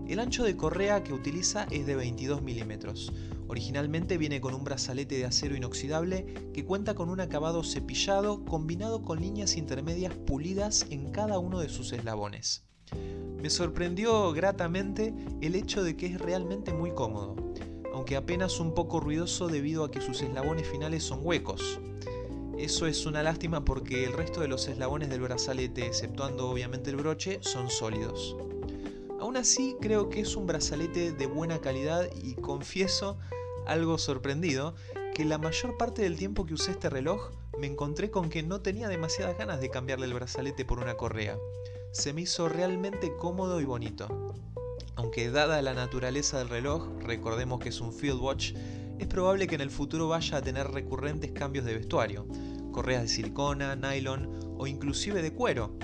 El 0.09 0.19
ancho 0.19 0.45
de 0.45 0.57
correa 0.57 1.03
que 1.03 1.12
utiliza 1.12 1.67
es 1.71 1.87
de 1.87 1.97
22 1.97 2.43
milímetros. 2.43 3.12
Originalmente 3.47 4.19
viene 4.19 4.41
con 4.41 4.55
un 4.55 4.64
brazalete 4.64 5.17
de 5.17 5.25
acero 5.25 5.57
inoxidable 5.57 6.26
que 6.53 6.64
cuenta 6.64 6.95
con 6.95 7.09
un 7.09 7.21
acabado 7.21 7.62
cepillado 7.62 8.45
combinado 8.45 9.03
con 9.03 9.21
líneas 9.21 9.57
intermedias 9.57 10.14
pulidas 10.14 10.87
en 10.91 11.11
cada 11.11 11.38
uno 11.38 11.61
de 11.61 11.69
sus 11.69 11.93
eslabones. 11.93 12.64
Me 13.43 13.50
sorprendió 13.50 14.33
gratamente 14.33 15.14
el 15.41 15.55
hecho 15.55 15.83
de 15.83 15.97
que 15.97 16.07
es 16.07 16.21
realmente 16.21 16.73
muy 16.73 16.93
cómodo 16.93 17.37
aunque 17.95 18.17
apenas 18.17 18.59
un 18.59 18.75
poco 18.75 18.99
ruidoso 18.99 19.47
debido 19.47 19.85
a 19.85 19.91
que 19.91 20.00
sus 20.00 20.21
eslabones 20.21 20.69
finales 20.69 21.05
son 21.05 21.21
huecos. 21.23 21.79
Eso 22.59 22.87
es 22.87 23.07
una 23.07 23.23
lástima 23.23 23.64
porque 23.64 24.05
el 24.05 24.12
resto 24.12 24.41
de 24.41 24.49
los 24.49 24.67
eslabones 24.67 25.11
del 25.11 25.21
brazalete, 25.21 25.87
exceptuando 25.87 26.49
obviamente 26.50 26.91
el 26.91 26.97
broche, 26.97 27.38
son 27.41 27.71
sólidos. 27.71 28.37
Aún 29.35 29.41
así, 29.41 29.76
creo 29.81 30.11
que 30.11 30.21
es 30.21 30.37
un 30.37 30.47
brazalete 30.47 31.11
de 31.11 31.26
buena 31.26 31.61
calidad 31.61 32.09
y 32.23 32.37
confieso, 32.37 33.19
algo 33.67 33.99
sorprendido, 33.99 34.76
que 35.12 35.25
la 35.25 35.38
mayor 35.38 35.76
parte 35.76 36.03
del 36.03 36.17
tiempo 36.17 36.47
que 36.47 36.55
usé 36.55 36.71
este 36.71 36.88
reloj 36.88 37.33
me 37.59 37.67
encontré 37.67 38.12
con 38.12 38.31
que 38.31 38.45
no 38.45 38.61
tenía 38.61 38.87
demasiadas 38.87 39.37
ganas 39.37 39.61
de 39.61 39.71
cambiarle 39.71 40.07
el 40.07 40.14
brazalete 40.14 40.64
por 40.64 40.79
una 40.79 40.97
correa. 40.97 41.37
Se 41.91 42.12
me 42.12 42.21
hizo 42.21 42.49
realmente 42.49 43.12
cómodo 43.17 43.61
y 43.61 43.64
bonito. 43.64 44.07
Aunque 44.95 45.29
dada 45.33 45.61
la 45.62 45.75
naturaleza 45.75 46.38
del 46.38 46.49
reloj, 46.49 46.87
recordemos 47.00 47.59
que 47.59 47.71
es 47.71 47.81
un 47.81 47.93
field 47.93 48.21
watch, 48.21 48.53
es 49.00 49.09
probable 49.09 49.49
que 49.49 49.57
en 49.57 49.62
el 49.62 49.71
futuro 49.71 50.07
vaya 50.07 50.37
a 50.37 50.43
tener 50.43 50.69
recurrentes 50.69 51.33
cambios 51.33 51.64
de 51.64 51.75
vestuario, 51.75 52.29
correas 52.71 53.03
de 53.03 53.09
silicona, 53.09 53.75
nylon 53.75 54.55
o 54.57 54.69
inclusive 54.69 55.23
de 55.23 55.33
cuero, 55.33 55.76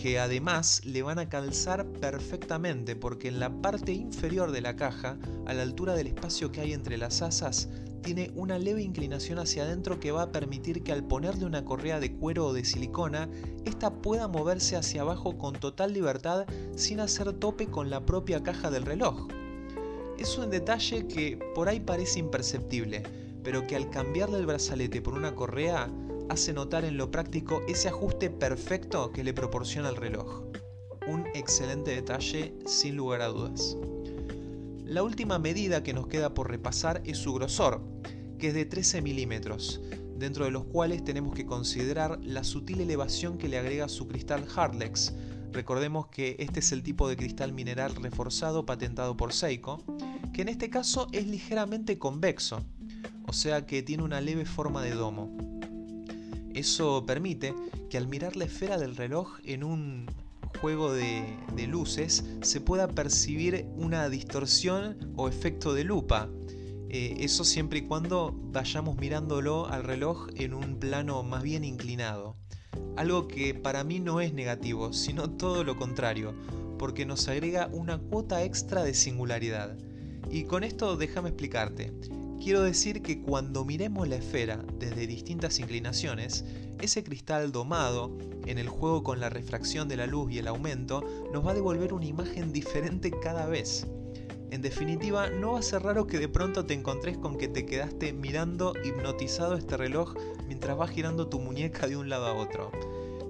que 0.00 0.18
además 0.18 0.80
le 0.86 1.02
van 1.02 1.18
a 1.18 1.28
calzar 1.28 1.84
perfectamente 1.84 2.96
porque 2.96 3.28
en 3.28 3.38
la 3.38 3.60
parte 3.60 3.92
inferior 3.92 4.50
de 4.50 4.62
la 4.62 4.74
caja, 4.74 5.18
a 5.44 5.52
la 5.52 5.60
altura 5.60 5.94
del 5.94 6.06
espacio 6.06 6.50
que 6.50 6.62
hay 6.62 6.72
entre 6.72 6.96
las 6.96 7.20
asas, 7.20 7.68
tiene 8.00 8.30
una 8.34 8.58
leve 8.58 8.80
inclinación 8.80 9.38
hacia 9.38 9.64
adentro 9.64 10.00
que 10.00 10.10
va 10.10 10.22
a 10.22 10.32
permitir 10.32 10.82
que 10.82 10.92
al 10.92 11.06
ponerle 11.06 11.44
una 11.44 11.66
correa 11.66 12.00
de 12.00 12.14
cuero 12.14 12.46
o 12.46 12.52
de 12.54 12.64
silicona, 12.64 13.28
ésta 13.66 13.90
pueda 14.00 14.26
moverse 14.26 14.74
hacia 14.74 15.02
abajo 15.02 15.36
con 15.36 15.52
total 15.52 15.92
libertad 15.92 16.46
sin 16.74 17.00
hacer 17.00 17.34
tope 17.34 17.66
con 17.66 17.90
la 17.90 18.06
propia 18.06 18.42
caja 18.42 18.70
del 18.70 18.86
reloj. 18.86 19.28
Es 20.18 20.38
un 20.38 20.48
detalle 20.48 21.08
que 21.08 21.38
por 21.54 21.68
ahí 21.68 21.80
parece 21.80 22.20
imperceptible, 22.20 23.02
pero 23.44 23.66
que 23.66 23.76
al 23.76 23.90
cambiarle 23.90 24.38
el 24.38 24.46
brazalete 24.46 25.02
por 25.02 25.12
una 25.12 25.34
correa 25.34 25.90
hace 26.30 26.52
notar 26.52 26.84
en 26.84 26.96
lo 26.96 27.10
práctico 27.10 27.60
ese 27.68 27.88
ajuste 27.88 28.30
perfecto 28.30 29.12
que 29.12 29.24
le 29.24 29.34
proporciona 29.34 29.88
el 29.88 29.96
reloj. 29.96 30.44
Un 31.08 31.26
excelente 31.34 31.90
detalle 31.90 32.54
sin 32.66 32.96
lugar 32.96 33.20
a 33.20 33.26
dudas. 33.26 33.76
La 34.84 35.02
última 35.02 35.40
medida 35.40 35.82
que 35.82 35.92
nos 35.92 36.06
queda 36.06 36.32
por 36.32 36.48
repasar 36.48 37.02
es 37.04 37.18
su 37.18 37.34
grosor, 37.34 37.82
que 38.38 38.48
es 38.48 38.54
de 38.54 38.64
13 38.64 39.02
milímetros, 39.02 39.80
dentro 40.16 40.44
de 40.44 40.52
los 40.52 40.64
cuales 40.64 41.02
tenemos 41.02 41.34
que 41.34 41.46
considerar 41.46 42.20
la 42.22 42.44
sutil 42.44 42.80
elevación 42.80 43.36
que 43.36 43.48
le 43.48 43.58
agrega 43.58 43.88
su 43.88 44.06
cristal 44.06 44.46
Hardlex. 44.46 45.12
Recordemos 45.50 46.06
que 46.06 46.36
este 46.38 46.60
es 46.60 46.70
el 46.70 46.84
tipo 46.84 47.08
de 47.08 47.16
cristal 47.16 47.52
mineral 47.52 47.96
reforzado 47.96 48.64
patentado 48.66 49.16
por 49.16 49.32
Seiko, 49.32 49.82
que 50.32 50.42
en 50.42 50.48
este 50.48 50.70
caso 50.70 51.08
es 51.10 51.26
ligeramente 51.26 51.98
convexo, 51.98 52.62
o 53.26 53.32
sea 53.32 53.66
que 53.66 53.82
tiene 53.82 54.04
una 54.04 54.20
leve 54.20 54.44
forma 54.44 54.80
de 54.82 54.92
domo. 54.92 55.59
Eso 56.54 57.04
permite 57.06 57.54
que 57.88 57.98
al 57.98 58.08
mirar 58.08 58.36
la 58.36 58.44
esfera 58.44 58.78
del 58.78 58.96
reloj 58.96 59.38
en 59.44 59.64
un 59.64 60.06
juego 60.60 60.92
de, 60.92 61.36
luces 61.68 62.24
se 62.42 62.60
pueda 62.60 62.88
percibir 62.88 63.66
una 63.76 64.08
distorsión 64.08 65.12
o 65.16 65.28
efecto 65.28 65.74
de 65.74 65.84
lupa. 65.84 66.28
Eh, 66.88 67.18
eso 67.20 67.44
siempre 67.44 67.80
y 67.80 67.82
cuando 67.82 68.34
vayamos 68.50 68.96
mirándolo 68.96 69.66
al 69.66 69.84
reloj 69.84 70.28
en 70.34 70.54
un 70.54 70.80
plano 70.80 71.22
más 71.22 71.42
bien 71.42 71.64
inclinado. 71.64 72.36
Algo 72.96 73.28
que 73.28 73.54
para 73.54 73.84
mí 73.84 74.00
no 74.00 74.20
es 74.20 74.32
negativo, 74.32 74.92
sino 74.92 75.30
todo 75.30 75.62
lo 75.62 75.76
contrario, 75.76 76.34
porque 76.78 77.06
nos 77.06 77.28
agrega 77.28 77.68
una 77.72 77.98
cuota 77.98 78.42
extra 78.42 78.82
de 78.82 78.94
singularidad. 78.94 79.76
Y 80.30 80.44
con 80.44 80.64
esto 80.64 80.96
déjame 80.96 81.28
explicarte. 81.28 81.92
Quiero 82.42 82.62
decir 82.62 83.02
que 83.02 83.20
cuando 83.20 83.66
miremos 83.66 84.08
la 84.08 84.16
esfera 84.16 84.64
desde 84.78 85.06
distintas 85.06 85.58
inclinaciones, 85.58 86.46
ese 86.80 87.04
cristal 87.04 87.52
domado, 87.52 88.16
en 88.46 88.56
el 88.56 88.70
juego 88.70 89.02
con 89.02 89.20
la 89.20 89.28
refracción 89.28 89.88
de 89.88 89.98
la 89.98 90.06
luz 90.06 90.32
y 90.32 90.38
el 90.38 90.48
aumento, 90.48 91.04
nos 91.34 91.46
va 91.46 91.50
a 91.50 91.54
devolver 91.54 91.92
una 91.92 92.06
imagen 92.06 92.50
diferente 92.50 93.10
cada 93.10 93.44
vez. 93.44 93.86
En 94.50 94.62
definitiva, 94.62 95.28
no 95.28 95.52
va 95.52 95.58
a 95.58 95.62
ser 95.62 95.82
raro 95.82 96.06
que 96.06 96.18
de 96.18 96.28
pronto 96.28 96.64
te 96.64 96.72
encontres 96.72 97.18
con 97.18 97.36
que 97.36 97.46
te 97.46 97.66
quedaste 97.66 98.14
mirando 98.14 98.72
hipnotizado 98.84 99.54
este 99.54 99.76
reloj 99.76 100.14
mientras 100.48 100.78
vas 100.78 100.90
girando 100.90 101.28
tu 101.28 101.40
muñeca 101.40 101.88
de 101.88 101.98
un 101.98 102.08
lado 102.08 102.24
a 102.24 102.32
otro. 102.32 102.72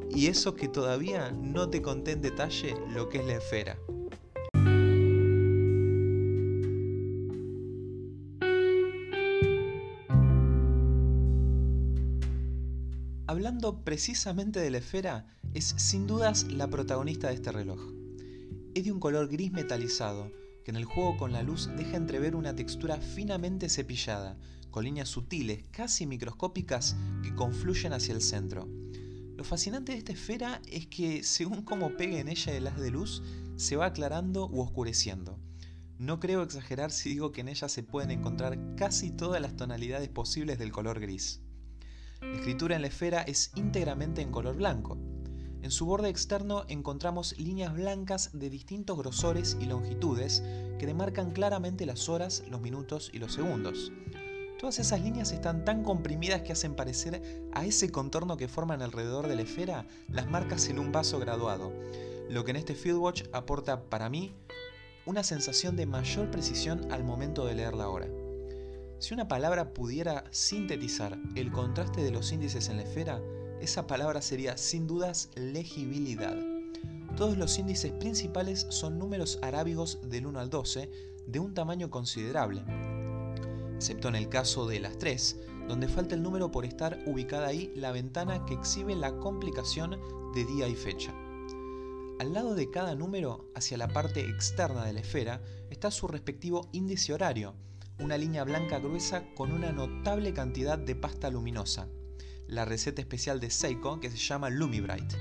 Y 0.09 0.29
eso 0.29 0.55
que 0.55 0.69
todavía 0.69 1.33
no 1.33 1.69
te 1.69 1.83
conté 1.83 2.13
en 2.13 2.23
detalle 2.23 2.77
lo 2.95 3.09
que 3.09 3.19
es 3.19 3.27
la 3.27 3.35
esfera. 3.35 3.77
Precisamente 13.61 14.59
de 14.59 14.71
la 14.71 14.79
esfera, 14.79 15.27
es 15.53 15.75
sin 15.77 16.07
dudas 16.07 16.45
la 16.45 16.71
protagonista 16.71 17.29
de 17.29 17.35
este 17.35 17.53
reloj. 17.53 17.79
Es 18.75 18.85
de 18.85 18.93
un 18.93 19.01
color 19.01 19.29
gris 19.29 19.53
metalizado, 19.53 20.33
que 20.65 20.71
en 20.71 20.79
el 20.79 20.87
juego 20.87 21.19
con 21.19 21.33
la 21.33 21.43
luz 21.43 21.69
deja 21.77 21.99
entrever 21.99 22.37
una 22.37 22.57
textura 22.57 22.97
finamente 22.97 23.69
cepillada, 23.69 24.39
con 24.71 24.85
líneas 24.85 25.11
sutiles, 25.11 25.65
casi 25.73 26.07
microscópicas, 26.07 26.97
que 27.23 27.35
confluyen 27.35 27.93
hacia 27.93 28.15
el 28.15 28.23
centro. 28.23 28.67
Lo 29.37 29.45
fascinante 29.45 29.93
de 29.93 29.99
esta 29.99 30.13
esfera 30.13 30.63
es 30.67 30.87
que, 30.87 31.23
según 31.23 31.61
cómo 31.61 31.99
pegue 31.99 32.19
en 32.19 32.29
ella 32.29 32.55
el 32.55 32.67
haz 32.67 32.81
de 32.81 32.91
luz, 32.91 33.23
se 33.57 33.77
va 33.77 33.87
aclarando 33.87 34.49
u 34.49 34.61
oscureciendo. 34.61 35.39
No 35.99 36.19
creo 36.19 36.43
exagerar 36.43 36.93
si 36.93 37.11
digo 37.11 37.31
que 37.31 37.43
en 37.43 37.49
ella 37.49 37.69
se 37.69 37.83
pueden 37.83 38.11
encontrar 38.11 38.59
casi 38.77 39.11
todas 39.11 39.43
las 39.43 39.55
tonalidades 39.55 40.09
posibles 40.09 40.59
del 40.59 40.73
color 40.73 40.99
gris. 40.99 41.43
La 42.21 42.37
escritura 42.37 42.77
en 42.77 42.83
la 42.83 42.89
esfera 42.89 43.23
es 43.23 43.51
íntegramente 43.55 44.21
en 44.23 44.31
color 44.31 44.57
blanco. 44.57 44.99
En 45.63 45.71
su 45.71 45.87
borde 45.87 46.09
externo 46.09 46.65
encontramos 46.69 47.39
líneas 47.39 47.75
blancas 47.75 48.31
de 48.33 48.49
distintos 48.51 48.97
grosores 48.99 49.57
y 49.61 49.67
longitudes 49.67 50.43
que 50.79 50.87
demarcan 50.87 51.33
claramente 51.33 51.87
las 51.87 52.09
horas, 52.09 52.43
los 52.49 52.61
minutos 52.61 53.11
y 53.13 53.19
los 53.19 53.35
segundos. 53.35 53.93
Todas 54.59 54.79
esas 54.79 55.01
líneas 55.01 55.33
están 55.33 55.65
tan 55.65 55.83
comprimidas 55.83 56.43
que 56.43 56.53
hacen 56.53 56.75
parecer 56.75 57.49
a 57.53 57.65
ese 57.65 57.91
contorno 57.91 58.37
que 58.37 58.49
forman 58.49 58.83
alrededor 58.83 59.27
de 59.27 59.37
la 59.37 59.43
esfera 59.43 59.87
las 60.09 60.31
marcas 60.31 60.69
en 60.69 60.79
un 60.79 60.93
vaso 60.93 61.19
graduado, 61.19 61.73
lo 62.29 62.45
que 62.45 62.51
en 62.51 62.57
este 62.57 62.75
Fieldwatch 62.75 63.25
aporta 63.33 63.85
para 63.85 64.11
mí 64.11 64.35
una 65.07 65.23
sensación 65.23 65.77
de 65.77 65.87
mayor 65.87 66.31
precisión 66.31 66.93
al 66.93 67.05
momento 67.05 67.47
de 67.47 67.55
leer 67.55 67.75
la 67.75 67.89
hora. 67.89 68.07
Si 69.01 69.15
una 69.15 69.29
palabra 69.29 69.73
pudiera 69.73 70.25
sintetizar 70.31 71.19
el 71.35 71.51
contraste 71.51 72.03
de 72.03 72.11
los 72.11 72.33
índices 72.33 72.69
en 72.69 72.77
la 72.77 72.83
esfera, 72.83 73.19
esa 73.59 73.87
palabra 73.87 74.21
sería 74.21 74.59
sin 74.59 74.87
dudas 74.87 75.31
legibilidad. 75.37 76.37
Todos 77.17 77.39
los 77.39 77.59
índices 77.59 77.93
principales 77.93 78.67
son 78.69 78.99
números 78.99 79.39
arábigos 79.41 80.01
del 80.03 80.27
1 80.27 80.39
al 80.39 80.51
12 80.51 80.91
de 81.27 81.39
un 81.39 81.55
tamaño 81.55 81.89
considerable, 81.89 82.63
excepto 83.75 84.09
en 84.09 84.17
el 84.17 84.29
caso 84.29 84.67
de 84.67 84.81
las 84.81 84.99
3, 84.99 85.41
donde 85.67 85.89
falta 85.89 86.15
el 86.15 86.23
número 86.23 86.51
por 86.51 86.67
estar 86.67 86.99
ubicada 87.07 87.47
ahí 87.47 87.73
la 87.75 87.93
ventana 87.93 88.45
que 88.45 88.53
exhibe 88.53 88.95
la 88.95 89.17
complicación 89.17 89.99
de 90.35 90.45
día 90.45 90.69
y 90.69 90.75
fecha. 90.75 91.15
Al 92.19 92.35
lado 92.35 92.55
de 92.55 92.71
cada 92.71 92.95
número, 92.95 93.51
hacia 93.55 93.79
la 93.79 93.89
parte 93.89 94.21
externa 94.21 94.85
de 94.85 94.93
la 94.93 95.01
esfera, 95.01 95.41
está 95.71 95.91
su 95.91 96.07
respectivo 96.07 96.69
índice 96.73 97.15
horario, 97.15 97.55
una 98.01 98.17
línea 98.17 98.45
blanca 98.45 98.79
gruesa 98.79 99.25
con 99.35 99.53
una 99.53 99.73
notable 99.73 100.33
cantidad 100.33 100.79
de 100.79 100.97
pasta 100.97 101.31
luminosa, 101.31 101.89
la 102.47 102.65
receta 102.65 103.01
especial 103.03 103.41
de 103.41 103.51
Seiko 103.51 104.01
que 104.01 104.11
se 104.11 104.17
llama 104.17 104.51
Lumibright. 104.51 105.13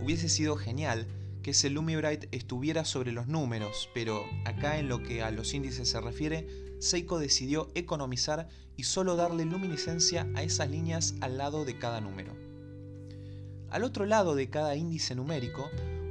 Hubiese 0.00 0.28
sido 0.28 0.56
genial 0.56 1.06
que 1.42 1.50
ese 1.50 1.70
Lumibright 1.70 2.26
estuviera 2.32 2.84
sobre 2.84 3.12
los 3.12 3.26
números, 3.26 3.90
pero 3.94 4.24
acá 4.44 4.78
en 4.78 4.88
lo 4.88 5.02
que 5.02 5.22
a 5.22 5.30
los 5.30 5.54
índices 5.54 5.88
se 5.88 6.00
refiere, 6.00 6.46
Seiko 6.78 7.18
decidió 7.18 7.70
economizar 7.74 8.48
y 8.76 8.84
solo 8.84 9.16
darle 9.16 9.44
luminiscencia 9.44 10.28
a 10.36 10.42
esas 10.42 10.70
líneas 10.70 11.14
al 11.20 11.36
lado 11.36 11.64
de 11.64 11.78
cada 11.78 12.00
número. 12.00 12.36
Al 13.70 13.82
otro 13.82 14.06
lado 14.06 14.34
de 14.36 14.48
cada 14.48 14.76
índice 14.76 15.14
numérico, 15.14 15.68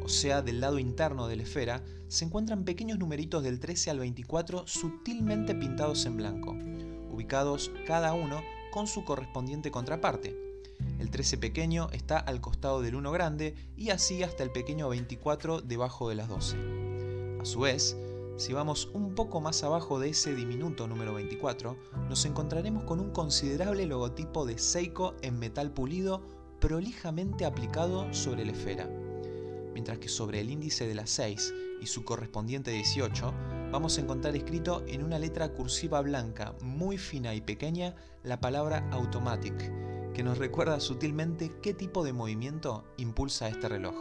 o 0.07 0.09
sea, 0.09 0.41
del 0.41 0.61
lado 0.61 0.79
interno 0.79 1.27
de 1.27 1.35
la 1.35 1.43
esfera, 1.43 1.83
se 2.07 2.23
encuentran 2.23 2.63
pequeños 2.63 2.97
numeritos 2.97 3.43
del 3.43 3.59
13 3.59 3.89
al 3.89 3.99
24 3.99 4.65
sutilmente 4.65 5.53
pintados 5.53 6.05
en 6.05 6.15
blanco, 6.15 6.55
ubicados 7.11 7.71
cada 7.85 8.13
uno 8.13 8.41
con 8.71 8.87
su 8.87 9.03
correspondiente 9.03 9.69
contraparte. 9.69 10.33
El 10.97 11.11
13 11.11 11.39
pequeño 11.39 11.89
está 11.91 12.19
al 12.19 12.39
costado 12.39 12.81
del 12.81 12.95
1 12.95 13.11
grande 13.11 13.55
y 13.75 13.89
así 13.89 14.23
hasta 14.23 14.45
el 14.45 14.51
pequeño 14.51 14.87
24 14.87 15.59
debajo 15.59 16.07
de 16.07 16.15
las 16.15 16.29
12. 16.29 16.55
A 17.41 17.43
su 17.43 17.59
vez, 17.59 17.97
si 18.37 18.53
vamos 18.53 18.89
un 18.93 19.13
poco 19.13 19.41
más 19.41 19.61
abajo 19.65 19.99
de 19.99 20.11
ese 20.11 20.33
diminuto 20.33 20.87
número 20.87 21.15
24, 21.15 21.75
nos 22.07 22.23
encontraremos 22.23 22.85
con 22.85 23.01
un 23.01 23.11
considerable 23.11 23.85
logotipo 23.85 24.45
de 24.45 24.57
Seiko 24.57 25.15
en 25.21 25.37
metal 25.37 25.71
pulido 25.71 26.21
prolijamente 26.61 27.43
aplicado 27.43 28.13
sobre 28.13 28.45
la 28.45 28.53
esfera 28.53 28.89
mientras 29.77 29.99
que 29.99 30.09
sobre 30.09 30.39
el 30.39 30.49
índice 30.49 30.87
de 30.87 30.95
las 30.95 31.11
6 31.11 31.53
y 31.79 31.85
su 31.85 32.03
correspondiente 32.03 32.71
18 32.71 33.31
vamos 33.71 33.95
a 33.95 34.01
encontrar 34.01 34.35
escrito 34.35 34.83
en 34.87 35.03
una 35.03 35.19
letra 35.19 35.49
cursiva 35.49 36.01
blanca 36.01 36.55
muy 36.63 36.97
fina 36.97 37.35
y 37.35 37.41
pequeña 37.41 37.93
la 38.23 38.41
palabra 38.41 38.89
automatic, 38.91 39.53
que 40.15 40.23
nos 40.23 40.39
recuerda 40.39 40.79
sutilmente 40.79 41.51
qué 41.61 41.75
tipo 41.75 42.03
de 42.03 42.11
movimiento 42.11 42.91
impulsa 42.97 43.49
este 43.49 43.69
reloj. 43.69 43.93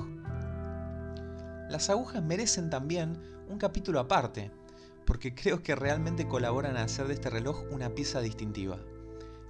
Las 1.69 1.91
agujas 1.91 2.23
merecen 2.23 2.71
también 2.71 3.21
un 3.47 3.59
capítulo 3.59 4.01
aparte, 4.01 4.51
porque 5.05 5.35
creo 5.35 5.63
que 5.63 5.77
realmente 5.77 6.27
colaboran 6.27 6.79
a 6.79 6.85
hacer 6.85 7.07
de 7.07 7.13
este 7.13 7.29
reloj 7.29 7.65
una 7.71 7.91
pieza 7.91 8.23
distintiva. 8.23 8.79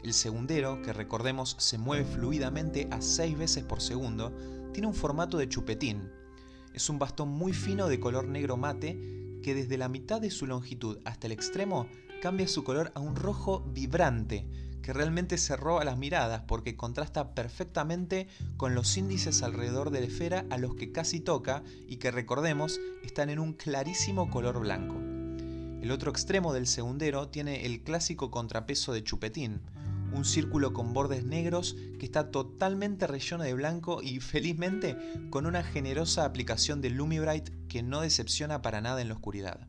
El 0.03 0.13
segundero, 0.13 0.83
que 0.83 0.93
recordemos 0.93 1.55
se 1.61 1.79
mueve 1.79 2.05
fluidamente 2.05 2.89
a 2.91 3.01
6 3.01 3.39
veces 3.39 3.63
por 3.63 3.81
segundo, 3.81 4.33
tiene 4.77 4.89
un 4.89 4.95
formato 4.95 5.39
de 5.39 5.49
chupetín. 5.49 6.13
Es 6.75 6.91
un 6.91 6.99
bastón 6.99 7.31
muy 7.31 7.55
fino 7.55 7.89
de 7.89 7.99
color 7.99 8.29
negro 8.29 8.59
mate 8.59 9.41
que 9.43 9.55
desde 9.55 9.79
la 9.79 9.89
mitad 9.89 10.21
de 10.21 10.31
su 10.31 10.47
longitud 10.47 10.99
hasta 11.07 11.29
el 11.29 11.33
extremo 11.33 11.89
cambia 12.21 12.47
su 12.47 12.63
color 12.63 12.93
a 12.95 13.01
un 13.01 13.17
rojo 13.17 13.65
vibrante 13.73 14.47
que 14.83 14.93
realmente 14.93 15.39
se 15.39 15.57
roba 15.57 15.83
las 15.83 15.97
miradas 15.97 16.43
porque 16.47 16.77
contrasta 16.77 17.35
perfectamente 17.35 18.29
con 18.59 18.75
los 18.75 18.99
índices 18.99 19.43
alrededor 19.43 19.89
de 19.89 20.01
la 20.01 20.09
esfera 20.09 20.45
a 20.51 20.59
los 20.59 20.75
que 20.75 20.93
casi 20.93 21.21
toca 21.21 21.63
y 21.89 21.97
que 21.97 22.11
recordemos 22.11 22.79
están 23.03 23.31
en 23.31 23.39
un 23.39 23.55
clarísimo 23.55 24.29
color 24.29 24.61
blanco. 24.61 24.97
El 25.81 25.91
otro 25.91 26.11
extremo 26.11 26.53
del 26.53 26.67
segundero 26.67 27.31
tiene 27.31 27.65
el 27.65 27.83
clásico 27.83 28.31
contrapeso 28.31 28.93
de 28.93 29.03
chupetín, 29.03 29.63
un 30.13 30.25
círculo 30.25 30.73
con 30.73 30.93
bordes 30.93 31.25
negros 31.25 31.77
que 31.99 32.07
está 32.07 32.31
totalmente 32.31 33.07
relleno 33.07 33.45
de 33.45 33.55
blanco 33.55 34.03
y 34.03 34.21
felizmente 34.21 34.97
con 35.31 35.47
una 35.47 35.63
generosa 35.63 36.25
aplicación 36.25 36.81
de 36.81 36.91
Lumibright 36.91 37.51
que 37.69 37.83
no 37.83 38.01
decepciona 38.01 38.63
para 38.63 38.81
nada 38.81 39.01
en 39.01 39.09
la 39.09 39.15
oscuridad. 39.15 39.69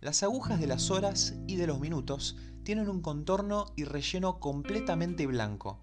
Las 0.00 0.22
agujas 0.22 0.60
de 0.60 0.66
las 0.66 0.90
horas 0.90 1.34
y 1.46 1.56
de 1.56 1.66
los 1.66 1.78
minutos 1.78 2.36
tienen 2.64 2.88
un 2.88 3.02
contorno 3.02 3.66
y 3.76 3.84
relleno 3.84 4.40
completamente 4.40 5.26
blanco, 5.26 5.80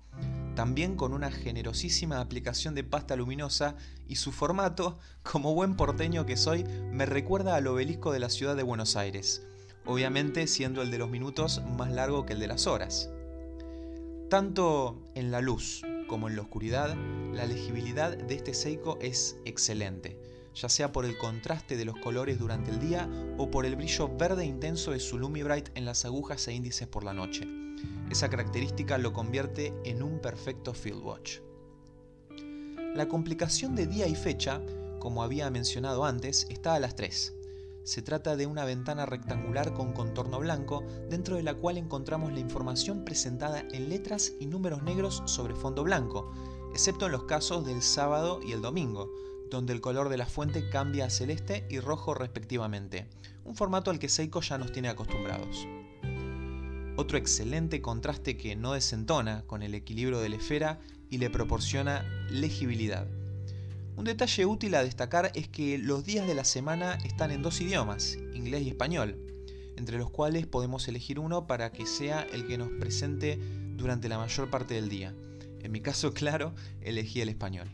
también 0.55 0.95
con 0.95 1.13
una 1.13 1.31
generosísima 1.31 2.19
aplicación 2.19 2.75
de 2.75 2.83
pasta 2.83 3.15
luminosa 3.15 3.75
y 4.07 4.17
su 4.17 4.31
formato, 4.31 4.99
como 5.23 5.53
buen 5.53 5.75
porteño 5.75 6.25
que 6.25 6.35
soy, 6.35 6.65
me 6.91 7.05
recuerda 7.05 7.55
al 7.55 7.67
obelisco 7.67 8.11
de 8.11 8.19
la 8.19 8.29
ciudad 8.29 8.55
de 8.55 8.63
Buenos 8.63 8.95
Aires, 8.95 9.45
obviamente 9.85 10.47
siendo 10.47 10.81
el 10.81 10.91
de 10.91 10.97
los 10.97 11.09
minutos 11.09 11.61
más 11.77 11.91
largo 11.91 12.25
que 12.25 12.33
el 12.33 12.39
de 12.39 12.47
las 12.47 12.67
horas. 12.67 13.09
Tanto 14.29 14.95
en 15.15 15.31
la 15.31 15.41
luz 15.41 15.81
como 16.07 16.27
en 16.27 16.35
la 16.35 16.43
oscuridad, 16.43 16.95
la 17.33 17.47
legibilidad 17.47 18.15
de 18.15 18.35
este 18.35 18.53
Seiko 18.53 18.99
es 19.01 19.39
excelente, 19.43 20.19
ya 20.53 20.69
sea 20.69 20.91
por 20.91 21.05
el 21.05 21.17
contraste 21.17 21.75
de 21.75 21.85
los 21.85 21.97
colores 21.97 22.37
durante 22.37 22.69
el 22.69 22.79
día 22.79 23.09
o 23.39 23.49
por 23.49 23.65
el 23.65 23.75
brillo 23.75 24.07
verde 24.07 24.45
intenso 24.45 24.91
de 24.91 24.99
su 24.99 25.17
Lumibright 25.17 25.69
en 25.73 25.85
las 25.85 26.05
agujas 26.05 26.47
e 26.47 26.53
índices 26.53 26.87
por 26.87 27.03
la 27.03 27.13
noche. 27.15 27.47
Esa 28.11 28.29
característica 28.29 28.99
lo 28.99 29.13
convierte 29.13 29.73
en 29.83 30.03
un 30.03 30.19
perfecto 30.19 30.75
field 30.75 31.03
watch. 31.03 31.39
La 32.93 33.07
complicación 33.07 33.73
de 33.75 33.87
día 33.87 34.07
y 34.07 34.13
fecha, 34.13 34.61
como 34.99 35.23
había 35.23 35.49
mencionado 35.49 36.05
antes, 36.05 36.45
está 36.51 36.75
a 36.75 36.79
las 36.79 36.95
3. 36.95 37.33
Se 37.89 38.03
trata 38.03 38.35
de 38.35 38.45
una 38.45 38.65
ventana 38.65 39.07
rectangular 39.07 39.73
con 39.73 39.93
contorno 39.93 40.37
blanco, 40.37 40.83
dentro 41.09 41.37
de 41.37 41.41
la 41.41 41.55
cual 41.55 41.75
encontramos 41.75 42.31
la 42.31 42.39
información 42.39 43.03
presentada 43.03 43.63
en 43.71 43.89
letras 43.89 44.33
y 44.39 44.45
números 44.45 44.83
negros 44.83 45.23
sobre 45.25 45.55
fondo 45.55 45.83
blanco, 45.83 46.31
excepto 46.71 47.07
en 47.07 47.13
los 47.13 47.23
casos 47.23 47.65
del 47.65 47.81
sábado 47.81 48.41
y 48.45 48.51
el 48.51 48.61
domingo, 48.61 49.09
donde 49.49 49.73
el 49.73 49.81
color 49.81 50.09
de 50.09 50.17
la 50.17 50.27
fuente 50.27 50.69
cambia 50.69 51.05
a 51.05 51.09
celeste 51.09 51.65
y 51.67 51.79
rojo 51.79 52.13
respectivamente, 52.13 53.09
un 53.43 53.55
formato 53.55 53.89
al 53.89 53.97
que 53.97 54.07
Seiko 54.07 54.41
ya 54.41 54.59
nos 54.59 54.71
tiene 54.71 54.89
acostumbrados. 54.89 55.65
Otro 56.95 57.17
excelente 57.17 57.81
contraste 57.81 58.37
que 58.37 58.55
no 58.55 58.73
desentona 58.73 59.47
con 59.47 59.63
el 59.63 59.73
equilibrio 59.73 60.19
de 60.19 60.29
la 60.29 60.35
esfera 60.35 60.79
y 61.09 61.17
le 61.17 61.31
proporciona 61.31 62.05
legibilidad. 62.29 63.07
Un 63.99 64.05
detalle 64.05 64.45
útil 64.45 64.75
a 64.75 64.83
destacar 64.85 65.29
es 65.35 65.49
que 65.49 65.77
los 65.77 66.05
días 66.05 66.25
de 66.25 66.33
la 66.33 66.45
semana 66.45 66.97
están 67.03 67.31
en 67.31 67.41
dos 67.41 67.59
idiomas, 67.59 68.17
inglés 68.33 68.61
y 68.61 68.69
español, 68.69 69.17
entre 69.75 69.97
los 69.97 70.09
cuales 70.09 70.47
podemos 70.47 70.87
elegir 70.87 71.19
uno 71.19 71.47
para 71.47 71.73
que 71.73 71.85
sea 71.85 72.25
el 72.31 72.47
que 72.47 72.57
nos 72.57 72.69
presente 72.79 73.37
durante 73.75 74.07
la 74.07 74.17
mayor 74.17 74.49
parte 74.49 74.75
del 74.75 74.87
día. 74.87 75.13
En 75.59 75.73
mi 75.73 75.81
caso, 75.81 76.13
claro, 76.13 76.53
elegí 76.79 77.19
el 77.19 77.27
español. 77.27 77.67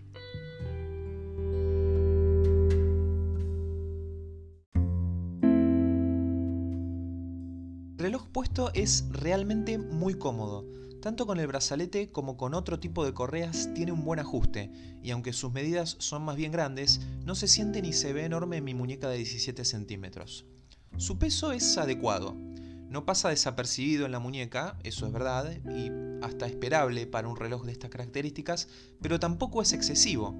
El 7.91 7.99
reloj 7.99 8.27
puesto 8.29 8.71
es 8.73 9.05
realmente 9.11 9.77
muy 9.77 10.15
cómodo 10.15 10.65
tanto 11.05 11.27
con 11.27 11.39
el 11.39 11.45
brazalete 11.45 12.11
como 12.11 12.35
con 12.35 12.55
otro 12.55 12.79
tipo 12.79 13.05
de 13.05 13.13
correas 13.13 13.69
tiene 13.75 13.91
un 13.91 14.03
buen 14.03 14.19
ajuste, 14.19 14.71
y 15.03 15.11
aunque 15.11 15.33
sus 15.33 15.53
medidas 15.53 15.97
son 15.99 16.23
más 16.23 16.35
bien 16.35 16.51
grandes, 16.51 16.99
no 17.23 17.35
se 17.35 17.47
siente 17.47 17.83
ni 17.83 17.93
se 17.93 18.11
ve 18.11 18.25
enorme 18.25 18.57
en 18.57 18.63
mi 18.63 18.73
muñeca 18.73 19.07
de 19.07 19.17
17 19.17 19.65
centímetros. 19.65 20.47
Su 20.97 21.19
peso 21.19 21.51
es 21.51 21.77
adecuado, 21.77 22.33
no 22.89 23.05
pasa 23.05 23.29
desapercibido 23.29 24.07
en 24.07 24.13
la 24.13 24.19
muñeca, 24.19 24.79
eso 24.81 25.05
es 25.05 25.13
verdad, 25.13 25.55
y 25.69 25.91
hasta 26.25 26.47
esperable 26.47 27.05
para 27.05 27.27
un 27.27 27.37
reloj 27.37 27.65
de 27.65 27.73
estas 27.73 27.91
características, 27.91 28.67
pero 28.99 29.19
tampoco 29.19 29.61
es 29.61 29.73
excesivo. 29.73 30.33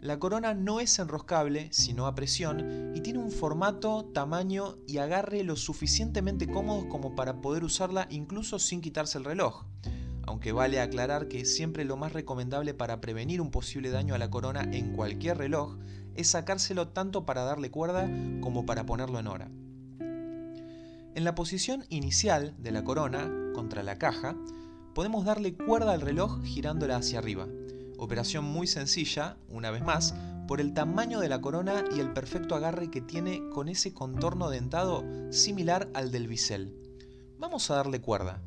La 0.00 0.20
corona 0.20 0.54
no 0.54 0.78
es 0.78 0.96
enroscable, 1.00 1.70
sino 1.72 2.06
a 2.06 2.14
presión, 2.14 2.92
y 2.94 3.00
tiene 3.00 3.18
un 3.18 3.32
formato, 3.32 4.04
tamaño 4.04 4.76
y 4.86 4.98
agarre 4.98 5.42
lo 5.42 5.56
suficientemente 5.56 6.46
cómodos 6.46 6.84
como 6.84 7.16
para 7.16 7.40
poder 7.40 7.64
usarla 7.64 8.06
incluso 8.08 8.60
sin 8.60 8.80
quitarse 8.80 9.18
el 9.18 9.24
reloj. 9.24 9.64
Aunque 10.22 10.52
vale 10.52 10.80
aclarar 10.80 11.26
que 11.26 11.44
siempre 11.44 11.84
lo 11.84 11.96
más 11.96 12.12
recomendable 12.12 12.74
para 12.74 13.00
prevenir 13.00 13.40
un 13.40 13.50
posible 13.50 13.90
daño 13.90 14.14
a 14.14 14.18
la 14.18 14.30
corona 14.30 14.68
en 14.72 14.92
cualquier 14.92 15.36
reloj 15.36 15.76
es 16.14 16.28
sacárselo 16.28 16.88
tanto 16.88 17.26
para 17.26 17.42
darle 17.42 17.72
cuerda 17.72 18.08
como 18.40 18.66
para 18.66 18.86
ponerlo 18.86 19.18
en 19.18 19.26
hora. 19.26 19.50
En 21.16 21.24
la 21.24 21.34
posición 21.34 21.84
inicial 21.88 22.54
de 22.58 22.70
la 22.70 22.84
corona, 22.84 23.28
contra 23.52 23.82
la 23.82 23.98
caja, 23.98 24.36
podemos 24.94 25.24
darle 25.24 25.56
cuerda 25.56 25.92
al 25.92 26.02
reloj 26.02 26.40
girándola 26.44 26.96
hacia 26.98 27.18
arriba 27.18 27.48
operación 27.98 28.44
muy 28.44 28.66
sencilla, 28.66 29.36
una 29.48 29.70
vez 29.70 29.82
más, 29.82 30.14
por 30.46 30.60
el 30.60 30.72
tamaño 30.72 31.20
de 31.20 31.28
la 31.28 31.40
corona 31.40 31.84
y 31.94 32.00
el 32.00 32.12
perfecto 32.12 32.54
agarre 32.54 32.90
que 32.90 33.00
tiene 33.00 33.42
con 33.50 33.68
ese 33.68 33.92
contorno 33.92 34.48
dentado 34.48 35.04
similar 35.30 35.90
al 35.92 36.10
del 36.10 36.28
bisel. 36.28 36.74
Vamos 37.38 37.70
a 37.70 37.76
darle 37.76 38.00
cuerda. 38.00 38.40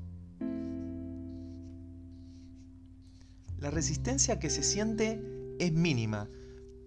La 3.59 3.69
resistencia 3.69 4.39
que 4.39 4.49
se 4.49 4.63
siente 4.63 5.21
es 5.59 5.71
mínima, 5.71 6.27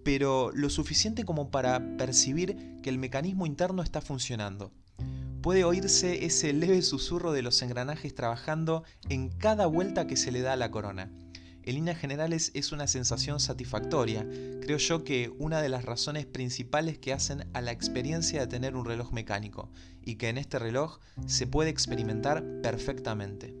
pero 0.03 0.51
lo 0.51 0.69
suficiente 0.69 1.23
como 1.23 1.49
para 1.49 1.97
percibir 1.97 2.81
que 2.81 2.89
el 2.89 2.97
mecanismo 2.97 3.45
interno 3.45 3.81
está 3.81 4.01
funcionando. 4.01 4.73
Puede 5.41 5.63
oírse 5.63 6.25
ese 6.25 6.51
leve 6.51 6.81
susurro 6.81 7.31
de 7.31 7.43
los 7.43 7.61
engranajes 7.61 8.13
trabajando 8.15 8.83
en 9.07 9.29
cada 9.29 9.67
vuelta 9.67 10.07
que 10.07 10.17
se 10.17 10.31
le 10.31 10.41
da 10.41 10.53
a 10.53 10.57
la 10.57 10.71
corona 10.71 11.11
en 11.65 11.75
líneas 11.75 11.97
generales 11.97 12.51
es 12.53 12.71
una 12.71 12.85
sensación 12.85 13.39
satisfactoria. 13.39 14.27
Creo 14.61 14.77
yo 14.77 15.03
que 15.03 15.33
una 15.39 15.61
de 15.61 15.69
las 15.69 15.83
razones 15.83 16.27
principales 16.27 16.99
que 16.99 17.11
hacen 17.11 17.47
a 17.53 17.61
la 17.61 17.71
experiencia 17.71 18.41
de 18.41 18.47
tener 18.47 18.75
un 18.75 18.85
reloj 18.85 19.11
mecánico 19.11 19.71
y 20.03 20.15
que 20.15 20.29
en 20.29 20.37
este 20.37 20.59
reloj 20.59 20.99
se 21.25 21.47
puede 21.47 21.71
experimentar 21.71 22.43
perfectamente. 22.61 23.55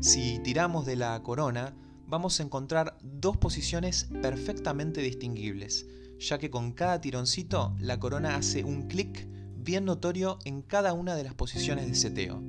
Si 0.00 0.38
tiramos 0.38 0.86
de 0.86 0.96
la 0.96 1.22
corona, 1.22 1.74
vamos 2.06 2.40
a 2.40 2.42
encontrar 2.42 2.98
dos 3.02 3.36
posiciones 3.36 4.08
perfectamente 4.22 5.02
distinguibles, 5.02 5.86
ya 6.18 6.38
que 6.38 6.50
con 6.50 6.72
cada 6.72 7.00
tironcito 7.02 7.76
la 7.78 7.98
corona 7.98 8.36
hace 8.36 8.64
un 8.64 8.88
clic 8.88 9.26
bien 9.56 9.84
notorio 9.84 10.38
en 10.44 10.62
cada 10.62 10.94
una 10.94 11.14
de 11.14 11.24
las 11.24 11.34
posiciones 11.34 11.88
de 11.88 11.94
seteo. 11.94 12.42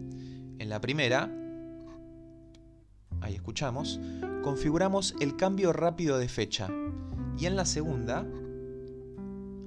En 0.58 0.70
la 0.70 0.80
primera, 0.80 1.45
ahí 3.22 3.36
escuchamos, 3.36 4.00
configuramos 4.44 5.16
el 5.20 5.36
cambio 5.36 5.74
rápido 5.74 6.18
de 6.18 6.28
fecha. 6.28 6.68
Y 7.38 7.46
en 7.46 7.56
la 7.56 7.66
segunda, 7.66 8.26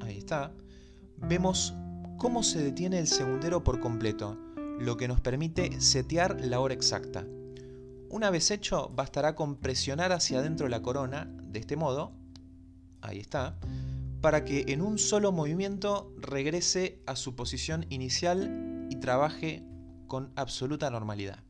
ahí 0.01 0.19
está, 0.19 0.53
vemos 1.17 1.75
cómo 2.17 2.43
se 2.43 2.63
detiene 2.63 2.99
el 2.99 3.07
segundero 3.07 3.63
por 3.63 3.81
completo, 3.81 4.37
lo 4.79 4.97
que 4.97 5.09
nos 5.09 5.21
permite 5.21 5.81
setear 5.81 6.41
la 6.41 6.61
hora 6.61 6.75
exacta. 6.75 7.27
Una 8.11 8.31
vez 8.31 8.51
hecho, 8.51 8.91
bastará 8.95 9.35
con 9.35 9.57
presionar 9.57 10.13
hacia 10.13 10.39
adentro 10.39 10.69
la 10.69 10.83
corona, 10.83 11.31
de 11.43 11.59
este 11.59 11.77
modo, 11.77 12.13
ahí 13.03 13.19
está, 13.19 13.59
para 14.21 14.45
que 14.45 14.65
en 14.69 14.83
un 14.83 14.99
solo 14.99 15.31
movimiento 15.31 16.13
regrese 16.19 17.01
a 17.07 17.17
su 17.17 17.37
posición 17.37 17.87
inicial 17.91 18.89
y 18.91 18.97
trabaje 18.97 19.63
con 20.07 20.33
absoluta 20.37 20.91
normalidad. 20.91 21.45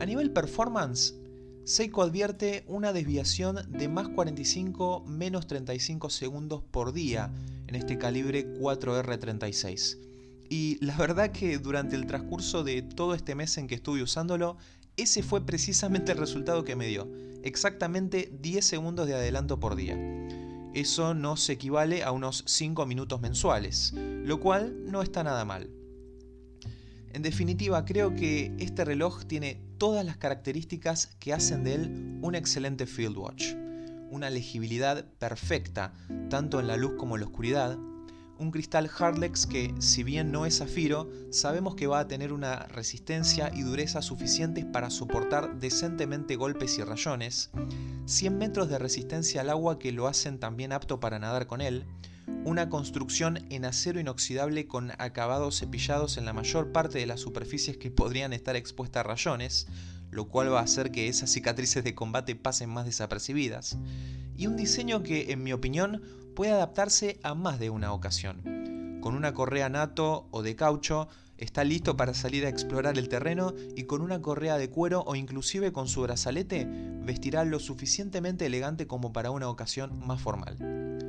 A 0.00 0.06
nivel 0.06 0.32
performance, 0.32 1.14
Seiko 1.64 2.02
advierte 2.02 2.64
una 2.66 2.92
desviación 2.92 3.58
de 3.70 3.88
más 3.88 4.08
45 4.08 5.04
menos 5.06 5.46
35 5.46 6.10
segundos 6.10 6.62
por 6.70 6.92
día 6.92 7.32
en 7.68 7.74
este 7.74 7.96
calibre 7.96 8.46
4R36. 8.58 9.98
Y 10.50 10.84
la 10.84 10.94
verdad 10.96 11.30
que 11.32 11.58
durante 11.58 11.96
el 11.96 12.06
transcurso 12.06 12.64
de 12.64 12.82
todo 12.82 13.14
este 13.14 13.34
mes 13.34 13.56
en 13.56 13.66
que 13.66 13.76
estuve 13.76 14.02
usándolo, 14.02 14.58
ese 14.98 15.22
fue 15.22 15.46
precisamente 15.46 16.12
el 16.12 16.18
resultado 16.18 16.64
que 16.64 16.76
me 16.76 16.86
dio. 16.86 17.08
Exactamente 17.42 18.30
10 18.42 18.62
segundos 18.64 19.06
de 19.06 19.14
adelanto 19.14 19.58
por 19.58 19.74
día. 19.74 19.96
Eso 20.74 21.14
nos 21.14 21.48
equivale 21.48 22.02
a 22.02 22.12
unos 22.12 22.44
5 22.46 22.84
minutos 22.84 23.22
mensuales, 23.22 23.94
lo 23.94 24.38
cual 24.38 24.90
no 24.90 25.02
está 25.02 25.24
nada 25.24 25.46
mal. 25.46 25.70
En 27.14 27.22
definitiva, 27.22 27.84
creo 27.84 28.14
que 28.16 28.52
este 28.58 28.84
reloj 28.84 29.24
tiene 29.24 29.62
todas 29.84 30.06
las 30.06 30.16
características 30.16 31.08
que 31.20 31.34
hacen 31.34 31.62
de 31.62 31.74
él 31.74 32.18
un 32.22 32.34
excelente 32.34 32.86
field 32.86 33.18
watch. 33.18 33.52
Una 34.10 34.30
legibilidad 34.30 35.04
perfecta, 35.18 35.92
tanto 36.30 36.58
en 36.58 36.68
la 36.68 36.78
luz 36.78 36.94
como 36.96 37.16
en 37.16 37.20
la 37.20 37.26
oscuridad. 37.26 37.76
Un 38.38 38.50
cristal 38.50 38.88
Hardlex 38.88 39.46
que, 39.46 39.74
si 39.80 40.02
bien 40.02 40.32
no 40.32 40.46
es 40.46 40.56
zafiro, 40.56 41.10
sabemos 41.30 41.74
que 41.74 41.86
va 41.86 41.98
a 41.98 42.08
tener 42.08 42.32
una 42.32 42.60
resistencia 42.60 43.50
y 43.54 43.60
dureza 43.60 44.00
suficientes 44.00 44.64
para 44.64 44.88
soportar 44.88 45.58
decentemente 45.60 46.36
golpes 46.36 46.78
y 46.78 46.82
rayones. 46.82 47.50
100 48.06 48.38
metros 48.38 48.70
de 48.70 48.78
resistencia 48.78 49.42
al 49.42 49.50
agua 49.50 49.78
que 49.78 49.92
lo 49.92 50.06
hacen 50.06 50.40
también 50.40 50.72
apto 50.72 50.98
para 50.98 51.18
nadar 51.18 51.46
con 51.46 51.60
él 51.60 51.84
una 52.44 52.68
construcción 52.68 53.44
en 53.50 53.64
acero 53.64 54.00
inoxidable 54.00 54.66
con 54.66 54.92
acabados 54.98 55.58
cepillados 55.58 56.16
en 56.16 56.24
la 56.24 56.32
mayor 56.32 56.72
parte 56.72 56.98
de 56.98 57.06
las 57.06 57.20
superficies 57.20 57.76
que 57.76 57.90
podrían 57.90 58.32
estar 58.32 58.56
expuestas 58.56 59.00
a 59.00 59.08
rayones, 59.08 59.66
lo 60.10 60.28
cual 60.28 60.52
va 60.52 60.60
a 60.60 60.64
hacer 60.64 60.90
que 60.90 61.08
esas 61.08 61.30
cicatrices 61.30 61.84
de 61.84 61.94
combate 61.94 62.36
pasen 62.36 62.70
más 62.70 62.86
desapercibidas, 62.86 63.78
y 64.36 64.46
un 64.46 64.56
diseño 64.56 65.02
que, 65.02 65.32
en 65.32 65.42
mi 65.42 65.52
opinión, 65.52 66.02
puede 66.34 66.52
adaptarse 66.52 67.18
a 67.22 67.34
más 67.34 67.58
de 67.58 67.70
una 67.70 67.92
ocasión. 67.92 69.00
Con 69.00 69.14
una 69.14 69.34
correa 69.34 69.68
nato 69.68 70.28
o 70.30 70.42
de 70.42 70.56
caucho, 70.56 71.08
Está 71.36 71.64
listo 71.64 71.96
para 71.96 72.14
salir 72.14 72.46
a 72.46 72.48
explorar 72.48 72.96
el 72.96 73.08
terreno 73.08 73.54
y 73.74 73.84
con 73.84 74.02
una 74.02 74.22
correa 74.22 74.56
de 74.56 74.70
cuero 74.70 75.02
o 75.04 75.16
inclusive 75.16 75.72
con 75.72 75.88
su 75.88 76.02
brazalete 76.02 76.66
vestirá 77.02 77.44
lo 77.44 77.58
suficientemente 77.58 78.46
elegante 78.46 78.86
como 78.86 79.12
para 79.12 79.32
una 79.32 79.48
ocasión 79.48 79.98
más 80.06 80.20
formal. 80.20 81.03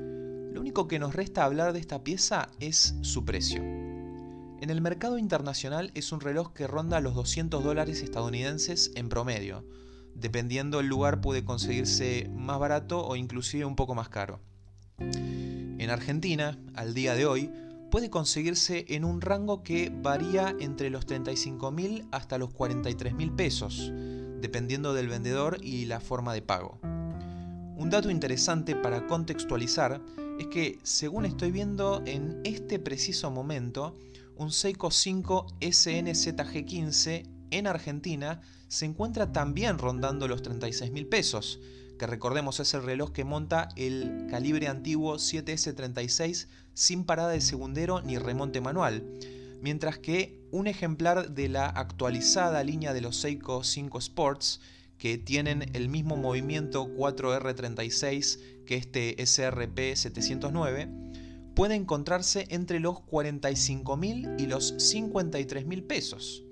Lo 0.66 0.70
único 0.70 0.88
que 0.88 0.98
nos 0.98 1.14
resta 1.14 1.44
hablar 1.44 1.74
de 1.74 1.80
esta 1.80 2.04
pieza 2.04 2.50
es 2.60 2.96
su 3.02 3.24
precio. 3.24 3.62
En 3.62 4.72
el 4.72 4.82
mercado 4.82 5.20
internacional 5.20 5.92
es 5.94 6.12
un 6.12 6.22
reloj 6.22 6.54
que 6.54 6.66
ronda 6.66 7.02
los 7.02 7.14
200 7.14 7.64
dólares 7.64 8.02
estadounidenses 8.02 8.92
en 8.96 9.08
promedio. 9.08 9.64
Dependiendo 10.16 10.80
del 10.80 10.88
lugar 10.88 11.22
puede 11.22 11.46
conseguirse 11.46 12.32
más 12.34 12.58
barato 12.58 13.06
o 13.06 13.16
inclusive 13.16 13.64
un 13.64 13.76
poco 13.76 13.94
más 13.94 14.10
caro. 14.10 14.40
En 14.98 15.88
Argentina, 15.92 16.58
al 16.74 16.96
día 16.96 17.14
de 17.14 17.28
hoy, 17.28 17.52
puede 17.92 18.10
conseguirse 18.10 18.86
en 18.88 19.06
un 19.06 19.22
rango 19.22 19.62
que 19.62 19.94
varía 19.96 20.56
entre 20.60 20.90
los 20.90 21.06
35.000 21.06 22.08
hasta 22.12 22.40
los 22.40 22.50
43.000 22.50 23.36
pesos, 23.36 23.94
dependiendo 24.42 24.96
del 24.96 25.10
vendedor 25.10 25.60
y 25.62 25.86
la 25.86 26.00
forma 26.00 26.34
de 26.34 26.42
pago. 26.42 26.80
Un 27.78 27.92
dato 27.92 28.10
interesante 28.10 28.76
para 28.76 29.06
contextualizar 29.06 30.02
es 30.40 30.48
que, 30.48 30.80
según 30.84 31.26
estoy 31.26 31.52
viendo 31.52 32.02
en 32.06 32.42
este 32.44 32.80
preciso 32.80 33.32
momento, 33.32 33.96
un 34.36 34.52
Seiko 34.52 34.92
5 34.92 35.48
SNZG15 35.62 37.30
en 37.52 37.68
Argentina 37.68 38.42
se 38.68 38.86
encuentra 38.86 39.32
también 39.32 39.78
rondando 39.78 40.28
los 40.28 40.44
36.000 40.44 41.08
pesos, 41.08 41.60
que 41.98 42.08
recordemos 42.08 42.60
es 42.60 42.74
el 42.74 42.84
reloj 42.84 43.12
que 43.12 43.24
monta 43.24 43.70
el 43.78 44.28
calibre 44.30 44.68
antiguo 44.68 45.16
7S36 45.16 46.48
sin 46.74 47.06
parada 47.06 47.30
de 47.30 47.40
segundero 47.40 48.02
ni 48.02 48.18
remonte 48.18 48.60
manual, 48.60 49.06
mientras 49.62 49.98
que 50.00 50.42
un 50.52 50.68
ejemplar 50.68 51.32
de 51.32 51.48
la 51.48 51.68
actualizada 51.68 52.64
línea 52.64 52.94
de 52.94 53.02
los 53.02 53.16
Seiko 53.16 53.64
5 53.64 54.00
Sports, 54.00 54.60
que 54.98 55.18
tienen 55.18 55.70
el 55.74 55.90
mismo 55.90 56.16
movimiento 56.16 56.88
4R36 56.88 58.40
que 58.66 58.76
este 58.76 59.16
SRP 59.26 59.96
709, 59.96 60.90
puede 61.56 61.76
encontrarse 61.76 62.48
entre 62.50 62.80
los 62.80 62.96
45.000 62.98 64.40
y 64.40 64.48
los 64.48 64.74
53.000 64.76 65.88
pesos 65.88 66.46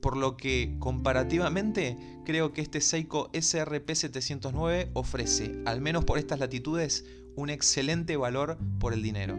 por 0.00 0.16
lo 0.16 0.36
que 0.36 0.76
comparativamente 0.78 1.96
creo 2.24 2.52
que 2.52 2.60
este 2.60 2.80
Seiko 2.80 3.30
SRP709 3.32 4.90
ofrece, 4.94 5.60
al 5.66 5.80
menos 5.80 6.04
por 6.04 6.18
estas 6.18 6.38
latitudes, 6.38 7.04
un 7.36 7.50
excelente 7.50 8.16
valor 8.16 8.58
por 8.78 8.92
el 8.92 9.02
dinero. 9.02 9.34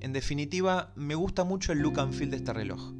En 0.00 0.12
definitiva, 0.12 0.92
me 0.96 1.14
gusta 1.14 1.44
mucho 1.44 1.72
el 1.72 1.78
look 1.80 2.00
and 2.00 2.12
feel 2.12 2.30
de 2.30 2.38
este 2.38 2.52
reloj. 2.52 2.92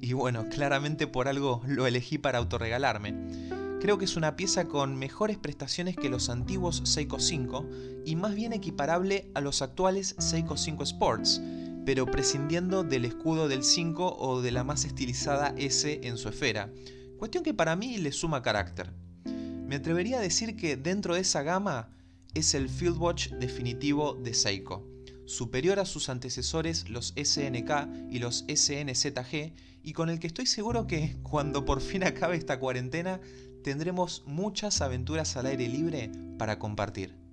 Y 0.00 0.12
bueno, 0.12 0.48
claramente 0.48 1.06
por 1.06 1.28
algo 1.28 1.62
lo 1.66 1.86
elegí 1.86 2.18
para 2.18 2.38
autorregalarme. 2.38 3.14
Creo 3.80 3.96
que 3.96 4.06
es 4.06 4.16
una 4.16 4.34
pieza 4.34 4.66
con 4.66 4.96
mejores 4.96 5.38
prestaciones 5.38 5.96
que 5.96 6.08
los 6.08 6.30
antiguos 6.30 6.82
Seiko 6.84 7.20
5 7.20 7.68
y 8.04 8.16
más 8.16 8.34
bien 8.34 8.52
equiparable 8.52 9.30
a 9.34 9.40
los 9.40 9.62
actuales 9.62 10.16
Seiko 10.18 10.56
5 10.56 10.82
Sports, 10.82 11.40
pero 11.86 12.06
prescindiendo 12.06 12.82
del 12.82 13.04
escudo 13.04 13.46
del 13.46 13.62
5 13.62 14.16
o 14.18 14.42
de 14.42 14.50
la 14.50 14.64
más 14.64 14.84
estilizada 14.84 15.54
S 15.56 16.00
en 16.02 16.16
su 16.16 16.28
esfera, 16.28 16.72
cuestión 17.18 17.44
que 17.44 17.54
para 17.54 17.76
mí 17.76 17.98
le 17.98 18.10
suma 18.10 18.42
carácter. 18.42 18.92
Me 19.24 19.76
atrevería 19.76 20.18
a 20.18 20.22
decir 20.22 20.56
que 20.56 20.76
dentro 20.76 21.14
de 21.14 21.20
esa 21.20 21.42
gama 21.42 21.90
es 22.34 22.54
el 22.54 22.68
Fieldwatch 22.68 23.30
definitivo 23.32 24.14
de 24.14 24.34
Seiko, 24.34 24.87
superior 25.28 25.78
a 25.78 25.84
sus 25.84 26.08
antecesores 26.08 26.88
los 26.88 27.14
SNK 27.16 28.10
y 28.10 28.18
los 28.18 28.44
SNZG, 28.48 29.52
y 29.82 29.92
con 29.92 30.10
el 30.10 30.18
que 30.18 30.26
estoy 30.26 30.46
seguro 30.46 30.86
que 30.86 31.18
cuando 31.22 31.64
por 31.64 31.80
fin 31.80 32.02
acabe 32.02 32.36
esta 32.36 32.58
cuarentena 32.58 33.20
tendremos 33.62 34.24
muchas 34.26 34.80
aventuras 34.80 35.36
al 35.36 35.46
aire 35.46 35.68
libre 35.68 36.10
para 36.38 36.58
compartir. 36.58 37.28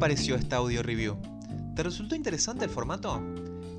pareció 0.00 0.34
esta 0.34 0.56
audio 0.56 0.82
review? 0.82 1.18
¿Te 1.76 1.82
resultó 1.82 2.16
interesante 2.16 2.64
el 2.64 2.70
formato? 2.70 3.22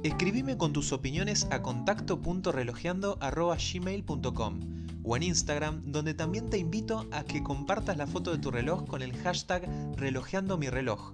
Escribime 0.03 0.57
con 0.57 0.73
tus 0.73 0.91
opiniones 0.93 1.47
a 1.51 1.61
contacto.relojeando.gmail.com 1.61 4.59
o 5.03 5.15
en 5.15 5.23
Instagram, 5.23 5.83
donde 5.85 6.13
también 6.15 6.49
te 6.49 6.57
invito 6.57 7.07
a 7.11 7.23
que 7.23 7.43
compartas 7.43 7.97
la 7.97 8.07
foto 8.07 8.31
de 8.31 8.39
tu 8.39 8.49
reloj 8.49 8.87
con 8.87 9.03
el 9.03 9.15
hashtag 9.17 9.69
relojeando 9.97 10.57
mi 10.57 10.69
reloj. 10.69 11.13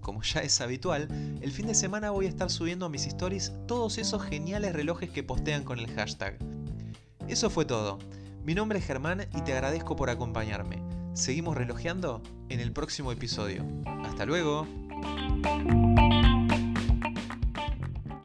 Como 0.00 0.22
ya 0.22 0.40
es 0.40 0.60
habitual, 0.60 1.06
el 1.40 1.52
fin 1.52 1.68
de 1.68 1.74
semana 1.74 2.10
voy 2.10 2.26
a 2.26 2.28
estar 2.28 2.50
subiendo 2.50 2.86
a 2.86 2.88
mis 2.88 3.06
stories 3.06 3.52
todos 3.68 3.98
esos 3.98 4.22
geniales 4.22 4.72
relojes 4.72 5.10
que 5.10 5.22
postean 5.22 5.62
con 5.62 5.78
el 5.78 5.86
hashtag. 5.94 6.36
Eso 7.28 7.48
fue 7.48 7.64
todo. 7.64 8.00
Mi 8.44 8.54
nombre 8.54 8.80
es 8.80 8.86
Germán 8.86 9.28
y 9.36 9.42
te 9.42 9.52
agradezco 9.52 9.94
por 9.94 10.10
acompañarme. 10.10 10.82
Seguimos 11.14 11.56
relojeando 11.56 12.24
en 12.48 12.58
el 12.60 12.72
próximo 12.72 13.12
episodio. 13.12 13.64
Hasta 14.04 14.26
luego. 14.26 14.66